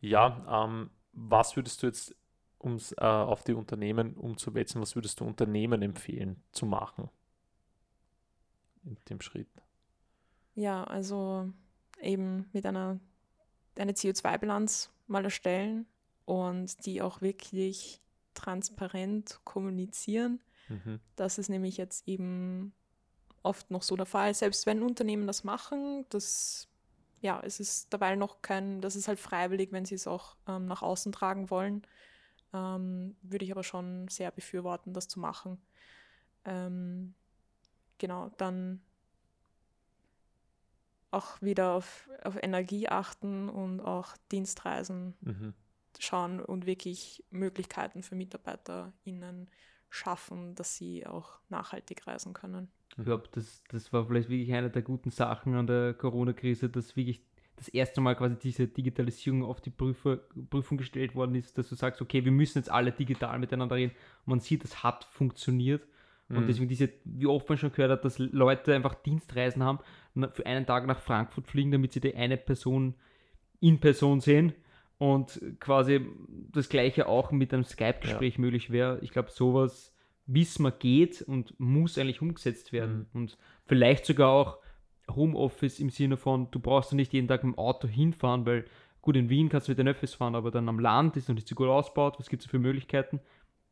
[0.00, 2.14] Ja, ähm, was würdest du jetzt,
[2.58, 7.08] um es äh, auf die Unternehmen umzuwetzen, was würdest du Unternehmen empfehlen zu machen
[8.84, 9.48] in dem Schritt?
[10.54, 11.50] Ja, also
[12.00, 13.00] eben mit einer
[13.76, 15.86] eine CO2-Bilanz mal erstellen
[16.24, 18.00] und die auch wirklich
[18.34, 20.40] transparent kommunizieren.
[20.68, 21.00] Mhm.
[21.16, 22.72] Das ist nämlich jetzt eben
[23.42, 24.34] oft noch so der Fall.
[24.34, 26.68] Selbst wenn Unternehmen das machen, das
[27.20, 30.66] ja, es ist dabei noch kein, das ist halt freiwillig, wenn sie es auch ähm,
[30.66, 31.82] nach außen tragen wollen.
[32.52, 35.58] Ähm, würde ich aber schon sehr befürworten, das zu machen.
[36.44, 37.14] Ähm,
[37.98, 38.80] genau, dann
[41.10, 45.54] auch wieder auf, auf Energie achten und auch Dienstreisen mhm.
[45.98, 49.48] schauen und wirklich Möglichkeiten für MitarbeiterInnen
[49.90, 52.68] schaffen, dass sie auch nachhaltig reisen können.
[52.96, 56.96] Ich glaube, das, das war vielleicht wirklich eine der guten Sachen an der Corona-Krise, dass
[56.96, 57.20] wirklich
[57.56, 61.74] das erste Mal quasi diese Digitalisierung auf die Prüfer, Prüfung gestellt worden ist, dass du
[61.74, 63.92] sagst, okay, wir müssen jetzt alle digital miteinander reden.
[64.24, 65.82] Und man sieht, es hat funktioniert.
[66.30, 66.46] Und mhm.
[66.46, 69.80] deswegen diese, wie oft man schon gehört hat, dass Leute einfach Dienstreisen haben,
[70.32, 72.94] für einen Tag nach Frankfurt fliegen, damit sie die eine Person
[73.60, 74.54] in Person sehen.
[75.00, 76.06] Und quasi
[76.52, 78.40] das gleiche auch mit einem Skype-Gespräch ja.
[78.40, 78.98] möglich wäre.
[79.00, 79.94] Ich glaube, sowas
[80.26, 83.08] wissen wir geht und muss eigentlich umgesetzt werden.
[83.12, 83.20] Mhm.
[83.20, 84.58] Und vielleicht sogar auch
[85.08, 88.66] Homeoffice im Sinne von, du brauchst ja nicht jeden Tag mit dem Auto hinfahren, weil
[89.00, 91.34] gut, in Wien kannst du mit den Öffis fahren, aber dann am Land ist noch
[91.34, 92.16] nicht so gut ausgebaut.
[92.18, 93.20] Was gibt es für Möglichkeiten?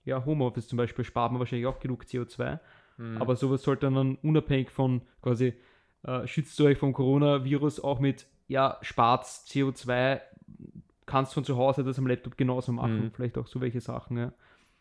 [0.07, 2.59] Ja, Homeoffice zum Beispiel spart man wahrscheinlich auch genug CO2.
[2.97, 3.21] Mhm.
[3.21, 5.53] Aber sowas sollte dann unabhängig von quasi,
[6.05, 10.23] äh, schützt du euch vom Coronavirus auch mit, ja, spart CO2,
[11.09, 13.05] kannst von zu Hause das am Laptop genauso machen.
[13.05, 13.11] Mhm.
[13.11, 14.33] Vielleicht auch so welche Sachen, ja.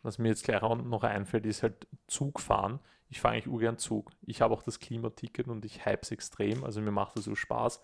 [0.02, 2.78] Was mir jetzt gleich noch einfällt, ist halt Zug fahren.
[3.08, 4.12] Ich fahre eigentlich ungern Zug.
[4.26, 6.62] Ich habe auch das Klimaticket und ich hype es extrem.
[6.62, 7.80] Also mir macht das so Spaß.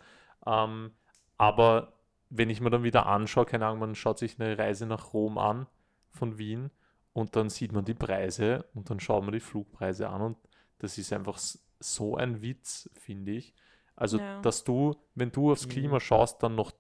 [0.46, 0.92] Ähm,
[1.38, 1.94] aber
[2.30, 5.38] wenn ich mir dann wieder anschaue, keine Ahnung, man schaut sich eine Reise nach Rom
[5.38, 5.66] an
[6.10, 6.70] von Wien
[7.12, 10.36] und dann sieht man die Preise und dann schaut man die Flugpreise an und
[10.78, 11.38] das ist einfach
[11.80, 13.54] so ein Witz, finde ich.
[13.96, 14.40] Also, ja.
[14.40, 16.72] dass du, wenn du aufs Klima schaust, dann noch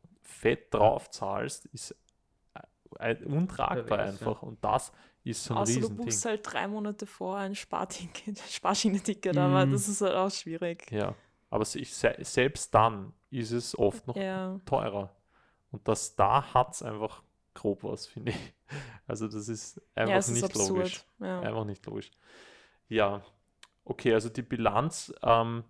[0.44, 1.96] fett drauf zahlst, ist
[3.24, 4.42] untragbar ja, einfach.
[4.42, 4.48] Ja.
[4.48, 4.92] Und das
[5.24, 5.96] ist so ein Außer Riesending.
[5.96, 9.38] du buchst halt drei Monate vor ein Sparticket, Sparschienenticket, mm.
[9.38, 9.72] aber mhm.
[9.72, 10.92] das ist halt auch schwierig.
[10.92, 11.14] Ja,
[11.48, 14.16] aber ich, selbst dann ist es oft noch
[14.66, 15.16] teurer.
[15.70, 17.22] Und das da hat es einfach
[17.54, 18.54] grob was, finde ich.
[19.06, 21.04] Also das ist einfach ja, nicht ist logisch.
[21.20, 21.40] Ja.
[21.40, 22.10] Einfach nicht logisch.
[22.88, 23.22] Ja,
[23.82, 25.64] okay, also die Bilanz ähm,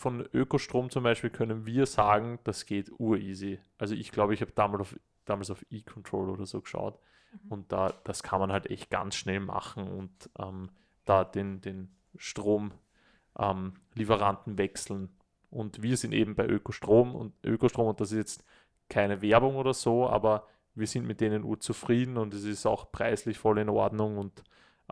[0.00, 3.58] von Ökostrom zum Beispiel können wir sagen, das geht ureasy.
[3.76, 4.96] Also ich glaube, ich habe damals auf,
[5.26, 6.98] damals auf E-Control oder so geschaut
[7.32, 7.52] mhm.
[7.52, 10.70] und da, das kann man halt echt ganz schnell machen und ähm,
[11.04, 15.10] da den, den Stromlieferanten ähm, wechseln.
[15.50, 18.44] Und wir sind eben bei Ökostrom und Ökostrom und das ist jetzt
[18.88, 23.36] keine Werbung oder so, aber wir sind mit denen urzufrieden und es ist auch preislich
[23.36, 24.44] voll in Ordnung und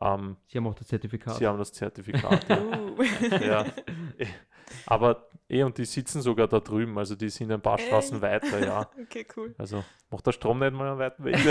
[0.02, 1.36] ähm, Sie haben auch das Zertifikat.
[1.36, 2.46] Sie haben das Zertifikat.
[2.46, 2.58] ja.
[2.98, 3.04] Uh.
[3.42, 3.64] ja.
[4.90, 8.64] Aber eh, und die sitzen sogar da drüben, also die sind ein paar Straßen weiter,
[8.64, 8.88] ja.
[9.02, 9.54] Okay, cool.
[9.58, 11.36] Also macht der Strom nicht mal einen weiten Weg.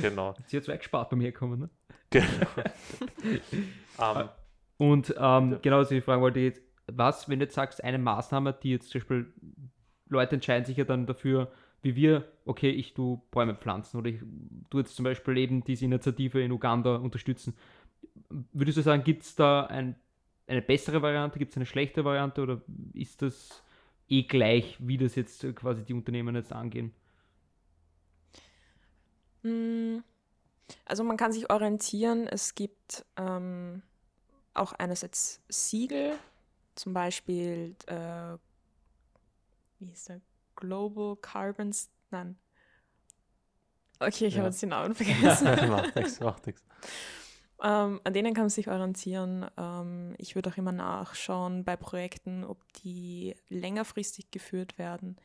[0.00, 0.34] genau.
[0.50, 1.70] CO2 gespart bei mir kommen, ne?
[2.08, 2.30] Genau.
[3.98, 4.28] um, ähm,
[4.78, 5.58] und ähm, ja.
[5.60, 8.88] genau, was ich fragen wollte jetzt, was, wenn du jetzt sagst, eine Maßnahme, die jetzt
[8.88, 9.34] zum Beispiel
[10.08, 14.20] Leute entscheiden sich ja dann dafür, wie wir, okay, ich tu Bäume pflanzen oder ich
[14.70, 17.54] tue jetzt zum Beispiel eben diese Initiative in Uganda unterstützen.
[18.30, 19.96] Würdest du sagen, gibt es da ein,
[20.46, 23.62] eine bessere Variante, gibt es eine schlechte Variante oder ist das
[24.08, 26.92] eh gleich, wie das jetzt quasi die Unternehmen jetzt angehen?
[29.42, 30.02] Hm,
[30.84, 33.82] also man kann sich orientieren, es gibt ähm,
[34.54, 36.14] auch einerseits Siegel,
[36.74, 38.36] zum Beispiel äh,
[39.84, 40.20] wie ist der?
[40.56, 42.36] Global Carbons, nein.
[43.98, 44.40] Okay, ich ja.
[44.40, 45.44] habe jetzt den Namen vergessen.
[45.70, 46.64] macht nichts, macht nichts.
[47.62, 49.46] Ähm, an denen kann man sich orientieren.
[49.56, 55.16] Ähm, ich würde auch immer nachschauen bei Projekten, ob die längerfristig geführt werden.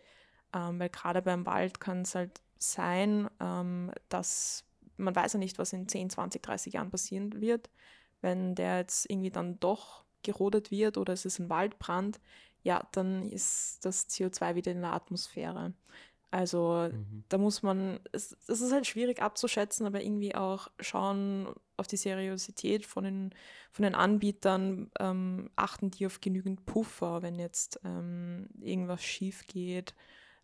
[0.53, 4.65] Ähm, weil gerade beim Wald kann es halt sein, ähm, dass
[4.97, 7.69] man weiß ja nicht, was in 10, 20, 30 Jahren passieren wird.
[8.21, 12.19] Wenn der jetzt irgendwie dann doch gerodet wird oder es ist ein Waldbrand,
[12.63, 15.73] ja, dann ist das CO2 wieder in der Atmosphäre.
[16.31, 17.23] Also mhm.
[17.27, 21.97] da muss man, es, es, ist halt schwierig abzuschätzen, aber irgendwie auch schauen auf die
[21.97, 23.35] Seriosität von den,
[23.71, 29.95] von den Anbietern, ähm, achten die auf genügend Puffer, wenn jetzt ähm, irgendwas schief geht.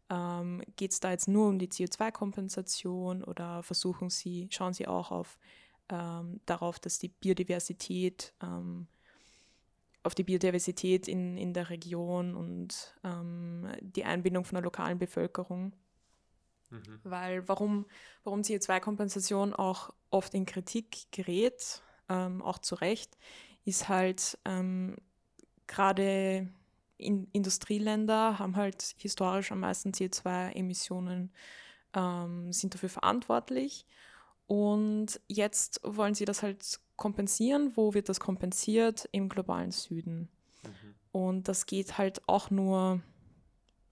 [0.09, 5.11] Ähm, geht es da jetzt nur um die CO2-Kompensation oder versuchen sie, schauen sie auch
[5.11, 5.37] auf
[5.89, 8.87] ähm, darauf, dass die Biodiversität ähm,
[10.05, 15.73] auf die Biodiversität in, in der Region und ähm, die Einbindung von der lokalen Bevölkerung.
[16.69, 16.99] Mhm.
[17.03, 17.85] Weil warum,
[18.23, 23.17] warum CO2-Kompensation auch oft in Kritik gerät, ähm, auch zu Recht,
[23.65, 24.95] ist halt ähm,
[25.65, 26.49] gerade
[26.97, 31.31] in Industrieländer haben halt historisch am meisten CO2-Emissionen,
[31.93, 33.85] ähm, sind dafür verantwortlich.
[34.45, 37.71] Und jetzt wollen sie das halt kompensieren.
[37.75, 39.07] Wo wird das kompensiert?
[39.11, 40.29] Im globalen Süden.
[40.63, 40.95] Mhm.
[41.11, 43.01] Und das geht halt auch nur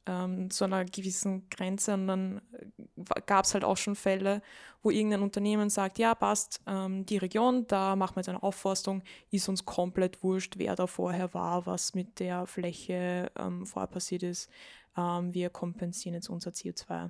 [0.06, 1.94] ähm, zu einer gewissen Grenze.
[1.94, 4.42] Und dann äh, gab es halt auch schon Fälle,
[4.82, 9.04] wo irgendein Unternehmen sagt, ja, passt, ähm, die Region, da machen wir jetzt eine Aufforstung,
[9.32, 14.24] ist uns komplett wurscht, wer da vorher war, was mit der Fläche ähm, vorher passiert
[14.24, 14.50] ist.
[14.98, 17.10] Ähm, wir kompensieren jetzt unser CO2.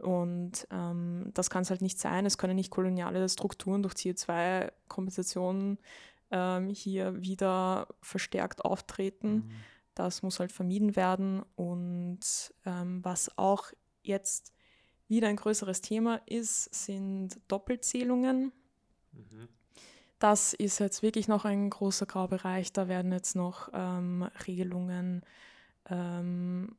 [0.00, 2.26] Und ähm, das kann es halt nicht sein.
[2.26, 5.78] Es können nicht koloniale Strukturen durch CO2-Kompensation
[6.30, 9.34] ähm, hier wieder verstärkt auftreten.
[9.34, 9.50] Mhm.
[9.94, 11.42] Das muss halt vermieden werden.
[11.56, 12.20] Und
[12.66, 13.70] ähm, was auch
[14.02, 14.52] jetzt
[15.06, 18.52] wieder ein größeres Thema ist, sind Doppelzählungen.
[19.12, 19.48] Mhm.
[20.18, 22.72] Das ist jetzt wirklich noch ein großer Graubereich.
[22.72, 25.22] Da werden jetzt noch ähm, Regelungen
[25.90, 26.76] ähm,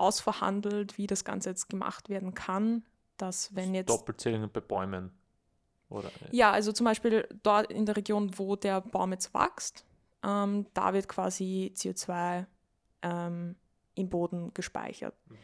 [0.00, 2.84] ausverhandelt, wie das Ganze jetzt gemacht werden kann,
[3.16, 3.90] dass wenn jetzt...
[3.90, 5.12] Doppelzählungen bei Bäumen,
[5.88, 6.10] oder?
[6.30, 9.84] Ja, also zum Beispiel dort in der Region, wo der Baum jetzt wächst,
[10.24, 12.46] ähm, da wird quasi CO2
[13.02, 13.56] ähm,
[13.94, 15.14] im Boden gespeichert.
[15.28, 15.36] Mhm.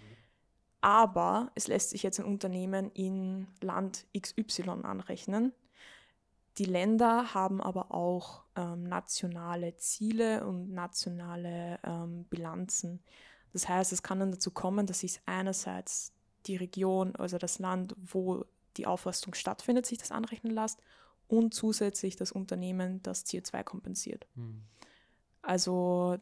[0.80, 5.52] Aber es lässt sich jetzt ein Unternehmen in Land XY anrechnen.
[6.59, 13.02] Die Länder haben aber auch ähm, nationale Ziele und nationale ähm, Bilanzen.
[13.57, 16.12] Das heißt, es kann dann dazu kommen, dass sich einerseits
[16.44, 18.44] die Region, also das Land, wo
[18.76, 20.78] die Aufforstung stattfindet, sich das anrechnen lässt
[21.26, 24.26] und zusätzlich das Unternehmen das CO2 kompensiert.
[24.34, 24.61] Hm.
[25.40, 26.18] Also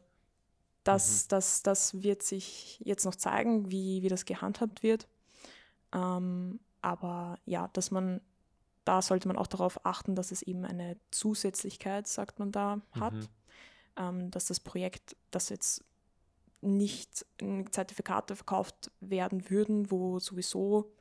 [0.85, 1.27] Das, mhm.
[1.29, 5.09] das, das wird sich jetzt noch zeigen, wie, wie das gehandhabt wird.
[5.91, 8.21] Ähm, aber ja, dass man,
[8.85, 13.13] da sollte man auch darauf achten, dass es eben eine Zusätzlichkeit, sagt man da, hat.
[13.13, 13.27] Mhm.
[13.97, 15.83] Ähm, dass das Projekt, das jetzt
[16.65, 17.25] nicht
[17.71, 20.91] Zertifikate verkauft werden würden, wo sowieso,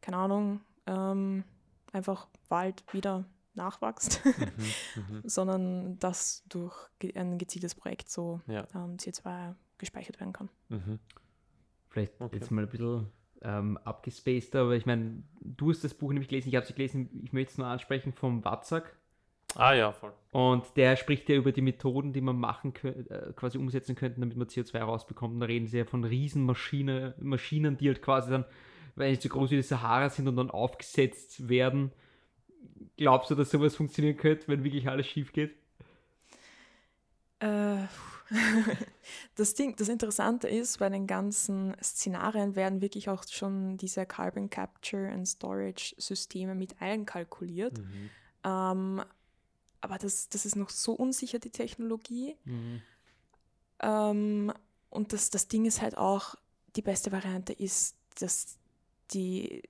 [0.00, 1.44] keine Ahnung, ähm,
[1.92, 4.34] einfach Wald wieder nachwächst, mhm,
[5.16, 5.22] mhm.
[5.24, 6.74] sondern dass durch
[7.14, 8.66] ein gezieltes Projekt so ja.
[8.74, 10.48] ähm, CO2 gespeichert werden kann.
[10.68, 10.98] Mhm.
[11.88, 12.36] Vielleicht okay.
[12.36, 13.08] jetzt mal ein bisschen
[13.42, 17.20] ähm, abgespaced, aber ich meine, du hast das Buch nämlich gelesen, ich habe es gelesen,
[17.24, 18.96] ich möchte es nur ansprechen vom Watzak.
[19.56, 20.12] Ah ja, voll.
[20.32, 24.36] Und der spricht ja über die Methoden, die man machen äh, quasi umsetzen könnte, damit
[24.36, 25.34] man CO2 rausbekommt.
[25.34, 28.44] Und da reden sie ja von Riesenmaschinen, Maschinen, die halt quasi dann,
[28.94, 31.92] wenn nicht so groß wie die Sahara sind und dann aufgesetzt werden.
[32.96, 35.56] Glaubst du, dass sowas funktionieren könnte, wenn wirklich alles schief geht?
[37.40, 37.86] Äh,
[39.34, 44.48] das Ding, das Interessante ist, bei den ganzen Szenarien werden wirklich auch schon diese Carbon
[44.48, 47.78] Capture and Storage Systeme mit einkalkuliert.
[47.78, 48.10] Mhm.
[48.44, 49.02] Ähm,
[49.80, 52.36] aber das, das ist noch so unsicher, die Technologie.
[52.44, 52.82] Mhm.
[53.80, 54.52] Ähm,
[54.90, 56.34] und das, das Ding ist halt auch,
[56.76, 58.58] die beste Variante ist, dass
[59.12, 59.62] die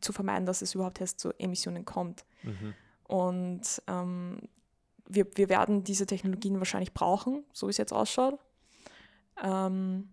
[0.00, 2.24] zu vermeiden, dass es überhaupt erst zu Emissionen kommt.
[2.42, 2.74] Mhm.
[3.04, 4.40] Und ähm,
[5.06, 8.38] wir, wir werden diese Technologien wahrscheinlich brauchen, so wie es jetzt ausschaut.
[9.42, 10.10] Ähm,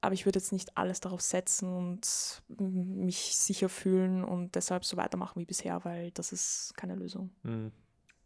[0.00, 4.96] aber ich würde jetzt nicht alles darauf setzen und mich sicher fühlen und deshalb so
[4.96, 7.30] weitermachen wie bisher, weil das ist keine Lösung.
[7.44, 7.70] Mhm.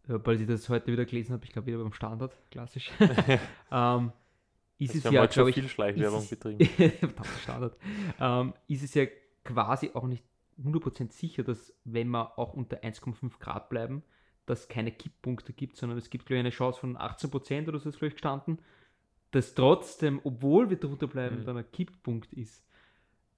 [0.06, 2.92] Weil ich das heute wieder gelesen habe, ich glaube wieder beim Standard, klassisch.
[3.72, 4.12] ähm,
[4.78, 6.68] ist das es ja, glaube ich, viel Schleichwerbung ist, betrieben.
[7.42, 7.76] Standard.
[8.20, 9.06] Ähm, ist es ja
[9.42, 10.22] quasi auch nicht
[10.62, 14.02] 100% sicher, dass wenn wir auch unter 1,5 Grad bleiben,
[14.44, 17.88] dass keine Kipppunkte gibt, sondern es gibt, glaube ich, eine Chance von 18% oder so
[17.88, 18.58] ist, glaube ich, gestanden,
[19.32, 21.44] dass trotzdem, obwohl wir drunter bleiben, mhm.
[21.44, 22.64] dann ein Kipppunkt ist.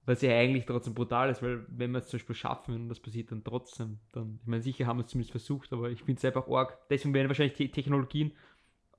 [0.09, 2.99] Was ja eigentlich trotzdem brutal ist, weil wenn wir es zum Beispiel schaffen und das
[2.99, 6.17] passiert dann trotzdem, dann, ich meine, sicher haben wir es zumindest versucht, aber ich finde
[6.17, 6.79] es einfach arg.
[6.89, 8.31] Deswegen werden wahrscheinlich die Technologien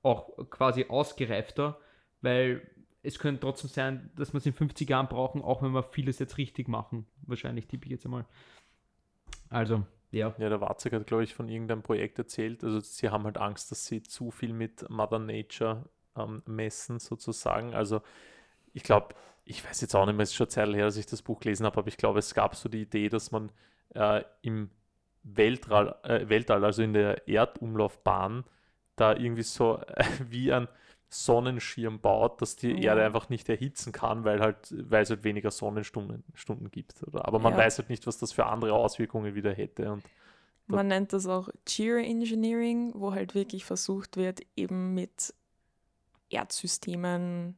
[0.03, 1.77] auch quasi ausgereifter,
[2.21, 2.65] weil
[3.03, 6.17] es könnte trotzdem sein, dass wir es in 50 Jahren brauchen, auch wenn wir vieles
[6.17, 7.05] jetzt richtig machen.
[7.23, 8.23] Wahrscheinlich tippe ich jetzt einmal.
[9.49, 10.33] Also, ja.
[10.37, 12.63] Ja, der Watzig hat, glaube ich, von irgendeinem Projekt erzählt.
[12.63, 17.73] Also, sie haben halt Angst, dass sie zu viel mit Mother Nature ähm, messen, sozusagen.
[17.73, 18.01] Also,
[18.71, 19.13] ich glaube,
[19.51, 21.41] ich weiß jetzt auch nicht mehr, es ist schon Zeit her, dass ich das Buch
[21.41, 23.51] gelesen habe, aber ich glaube, es gab so die Idee, dass man
[23.93, 24.69] äh, im
[25.23, 28.45] Weltall, äh, Weltall, also in der Erdumlaufbahn,
[28.95, 30.67] da irgendwie so äh, wie ein
[31.09, 32.77] Sonnenschirm baut, dass die oh.
[32.77, 37.03] Erde einfach nicht erhitzen kann, weil halt, weil es halt weniger Sonnenstunden Stunden gibt.
[37.03, 37.27] Oder?
[37.27, 37.59] Aber man ja.
[37.59, 39.91] weiß halt nicht, was das für andere Auswirkungen wieder hätte.
[39.91, 40.03] Und
[40.67, 45.33] man nennt das auch Geoengineering, wo halt wirklich versucht wird, eben mit
[46.29, 47.57] Erdsystemen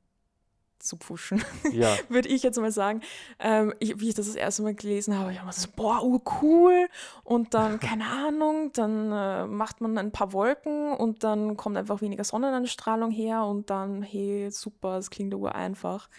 [0.84, 1.96] zu pushen, ja.
[2.10, 3.02] würde ich jetzt mal sagen.
[3.40, 6.02] Ähm, ich, wie ich das das erste Mal gelesen habe, ich habe mir so, boah,
[6.42, 6.88] cool.
[7.24, 12.02] Und dann, keine Ahnung, dann äh, macht man ein paar Wolken und dann kommt einfach
[12.02, 16.10] weniger Sonnenanstrahlung her und dann, hey, super, es klingt ur einfach.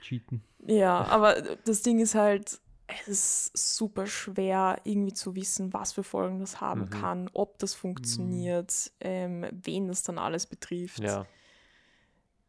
[0.00, 0.42] cheaten.
[0.66, 6.02] Ja, aber das Ding ist halt, es ist super schwer, irgendwie zu wissen, was für
[6.02, 6.90] Folgen das haben mhm.
[6.90, 9.08] kann, ob das funktioniert, mhm.
[9.08, 11.00] ähm, wen das dann alles betrifft.
[11.00, 11.26] Ja.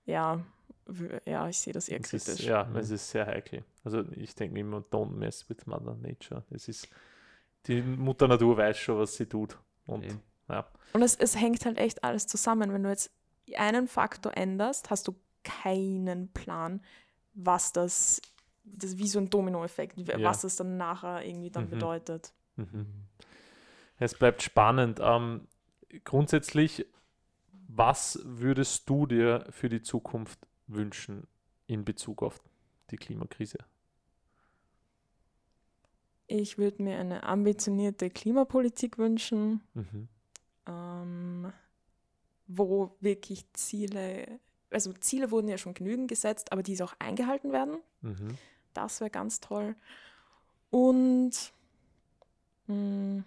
[0.05, 0.41] Ja,
[1.25, 2.27] ja, ich sehe das eher kritisch.
[2.27, 2.77] Ist, ja, mhm.
[2.77, 3.63] es ist sehr heikel.
[3.83, 6.43] Also ich denke mir immer, don't mess with Mother Nature.
[6.51, 6.87] Es ist,
[7.67, 9.57] die Mutter Natur weiß schon, was sie tut.
[9.85, 10.15] Und, okay.
[10.49, 10.67] ja.
[10.93, 12.73] und es, es hängt halt echt alles zusammen.
[12.73, 13.11] Wenn du jetzt
[13.55, 16.81] einen Faktor änderst, hast du keinen Plan,
[17.33, 18.21] was das,
[18.63, 20.21] das wie so ein Dominoeffekt, ja.
[20.21, 21.71] was das dann nachher irgendwie dann mhm.
[21.71, 22.33] bedeutet.
[22.55, 22.85] Mhm.
[23.97, 24.99] Es bleibt spannend.
[25.01, 25.47] Ähm,
[26.03, 26.85] grundsätzlich,
[27.67, 30.39] was würdest du dir für die Zukunft
[30.73, 31.27] wünschen
[31.67, 32.39] in Bezug auf
[32.89, 33.59] die Klimakrise?
[36.27, 40.07] Ich würde mir eine ambitionierte Klimapolitik wünschen, mhm.
[40.65, 41.53] ähm,
[42.47, 47.79] wo wirklich Ziele, also Ziele wurden ja schon genügend gesetzt, aber diese auch eingehalten werden.
[48.01, 48.37] Mhm.
[48.73, 49.75] Das wäre ganz toll.
[50.69, 51.53] Und
[52.67, 53.25] mh, hm,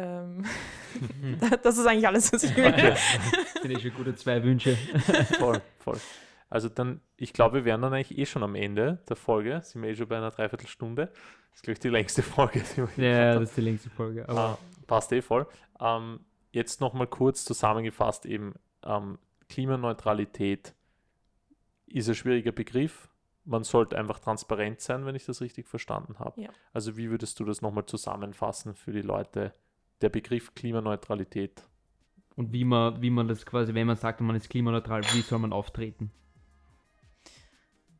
[0.00, 0.44] ähm,
[1.62, 2.66] das ist eigentlich alles, was ich will.
[2.66, 2.94] Okay.
[3.60, 4.76] Finde ich schon gute zwei Wünsche.
[5.38, 5.98] voll, voll.
[6.48, 9.60] Also dann, ich glaube, wir wären dann eigentlich eh schon am Ende der Folge.
[9.62, 11.06] Sind wir eh schon bei einer Dreiviertelstunde.
[11.06, 12.62] Das ist, glaube ich, die längste Folge.
[12.96, 14.28] Die ja, das ist die längste Folge.
[14.28, 15.46] Aber ah, passt eh voll.
[15.80, 16.20] Ähm,
[16.50, 20.74] jetzt nochmal kurz zusammengefasst eben, ähm, Klimaneutralität
[21.86, 23.08] ist ein schwieriger Begriff.
[23.44, 26.40] Man sollte einfach transparent sein, wenn ich das richtig verstanden habe.
[26.40, 26.50] Ja.
[26.72, 29.52] Also wie würdest du das nochmal zusammenfassen für die Leute,
[30.00, 31.64] der Begriff Klimaneutralität
[32.36, 35.38] und wie man, wie man das quasi, wenn man sagt, man ist klimaneutral, wie soll
[35.38, 36.10] man auftreten?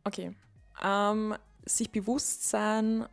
[0.05, 0.35] Okay.
[0.83, 1.35] Ähm,
[1.67, 3.07] sich bewusst sein,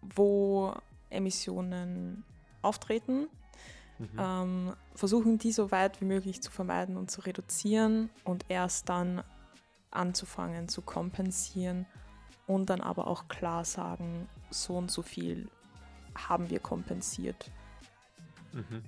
[0.00, 0.72] wo
[1.10, 2.24] Emissionen
[2.62, 3.28] auftreten.
[3.98, 4.08] Mhm.
[4.18, 9.22] Ähm, versuchen, die so weit wie möglich zu vermeiden und zu reduzieren und erst dann
[9.90, 11.86] anzufangen zu kompensieren
[12.46, 15.48] und dann aber auch klar sagen, so und so viel
[16.14, 17.50] haben wir kompensiert.
[18.52, 18.82] Mhm.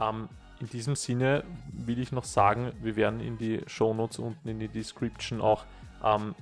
[0.00, 0.28] Ähm,
[0.60, 4.68] in diesem Sinne will ich noch sagen, wir werden in die Shownotes unten in die
[4.68, 5.64] Description auch
[6.04, 6.34] ähm,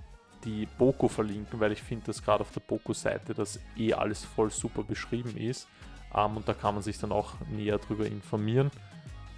[0.45, 4.51] die Boko verlinken, weil ich finde, dass gerade auf der Boko-Seite das eh alles voll
[4.51, 5.69] super beschrieben ist.
[6.15, 8.71] Ähm, und da kann man sich dann auch näher darüber informieren.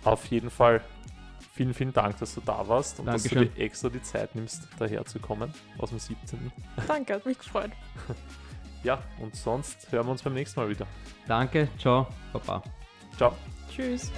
[0.05, 0.83] Auf jeden Fall
[1.53, 3.39] vielen, vielen Dank, dass du da warst und Dankeschön.
[3.39, 6.51] dass du dir extra die Zeit nimmst, daher zu kommen aus dem 17.
[6.87, 7.71] Danke, hat mich gefreut.
[8.83, 10.87] ja, und sonst hören wir uns beim nächsten Mal wieder.
[11.27, 12.63] Danke, ciao, Papa.
[13.17, 13.33] Ciao.
[13.71, 14.11] Tschüss.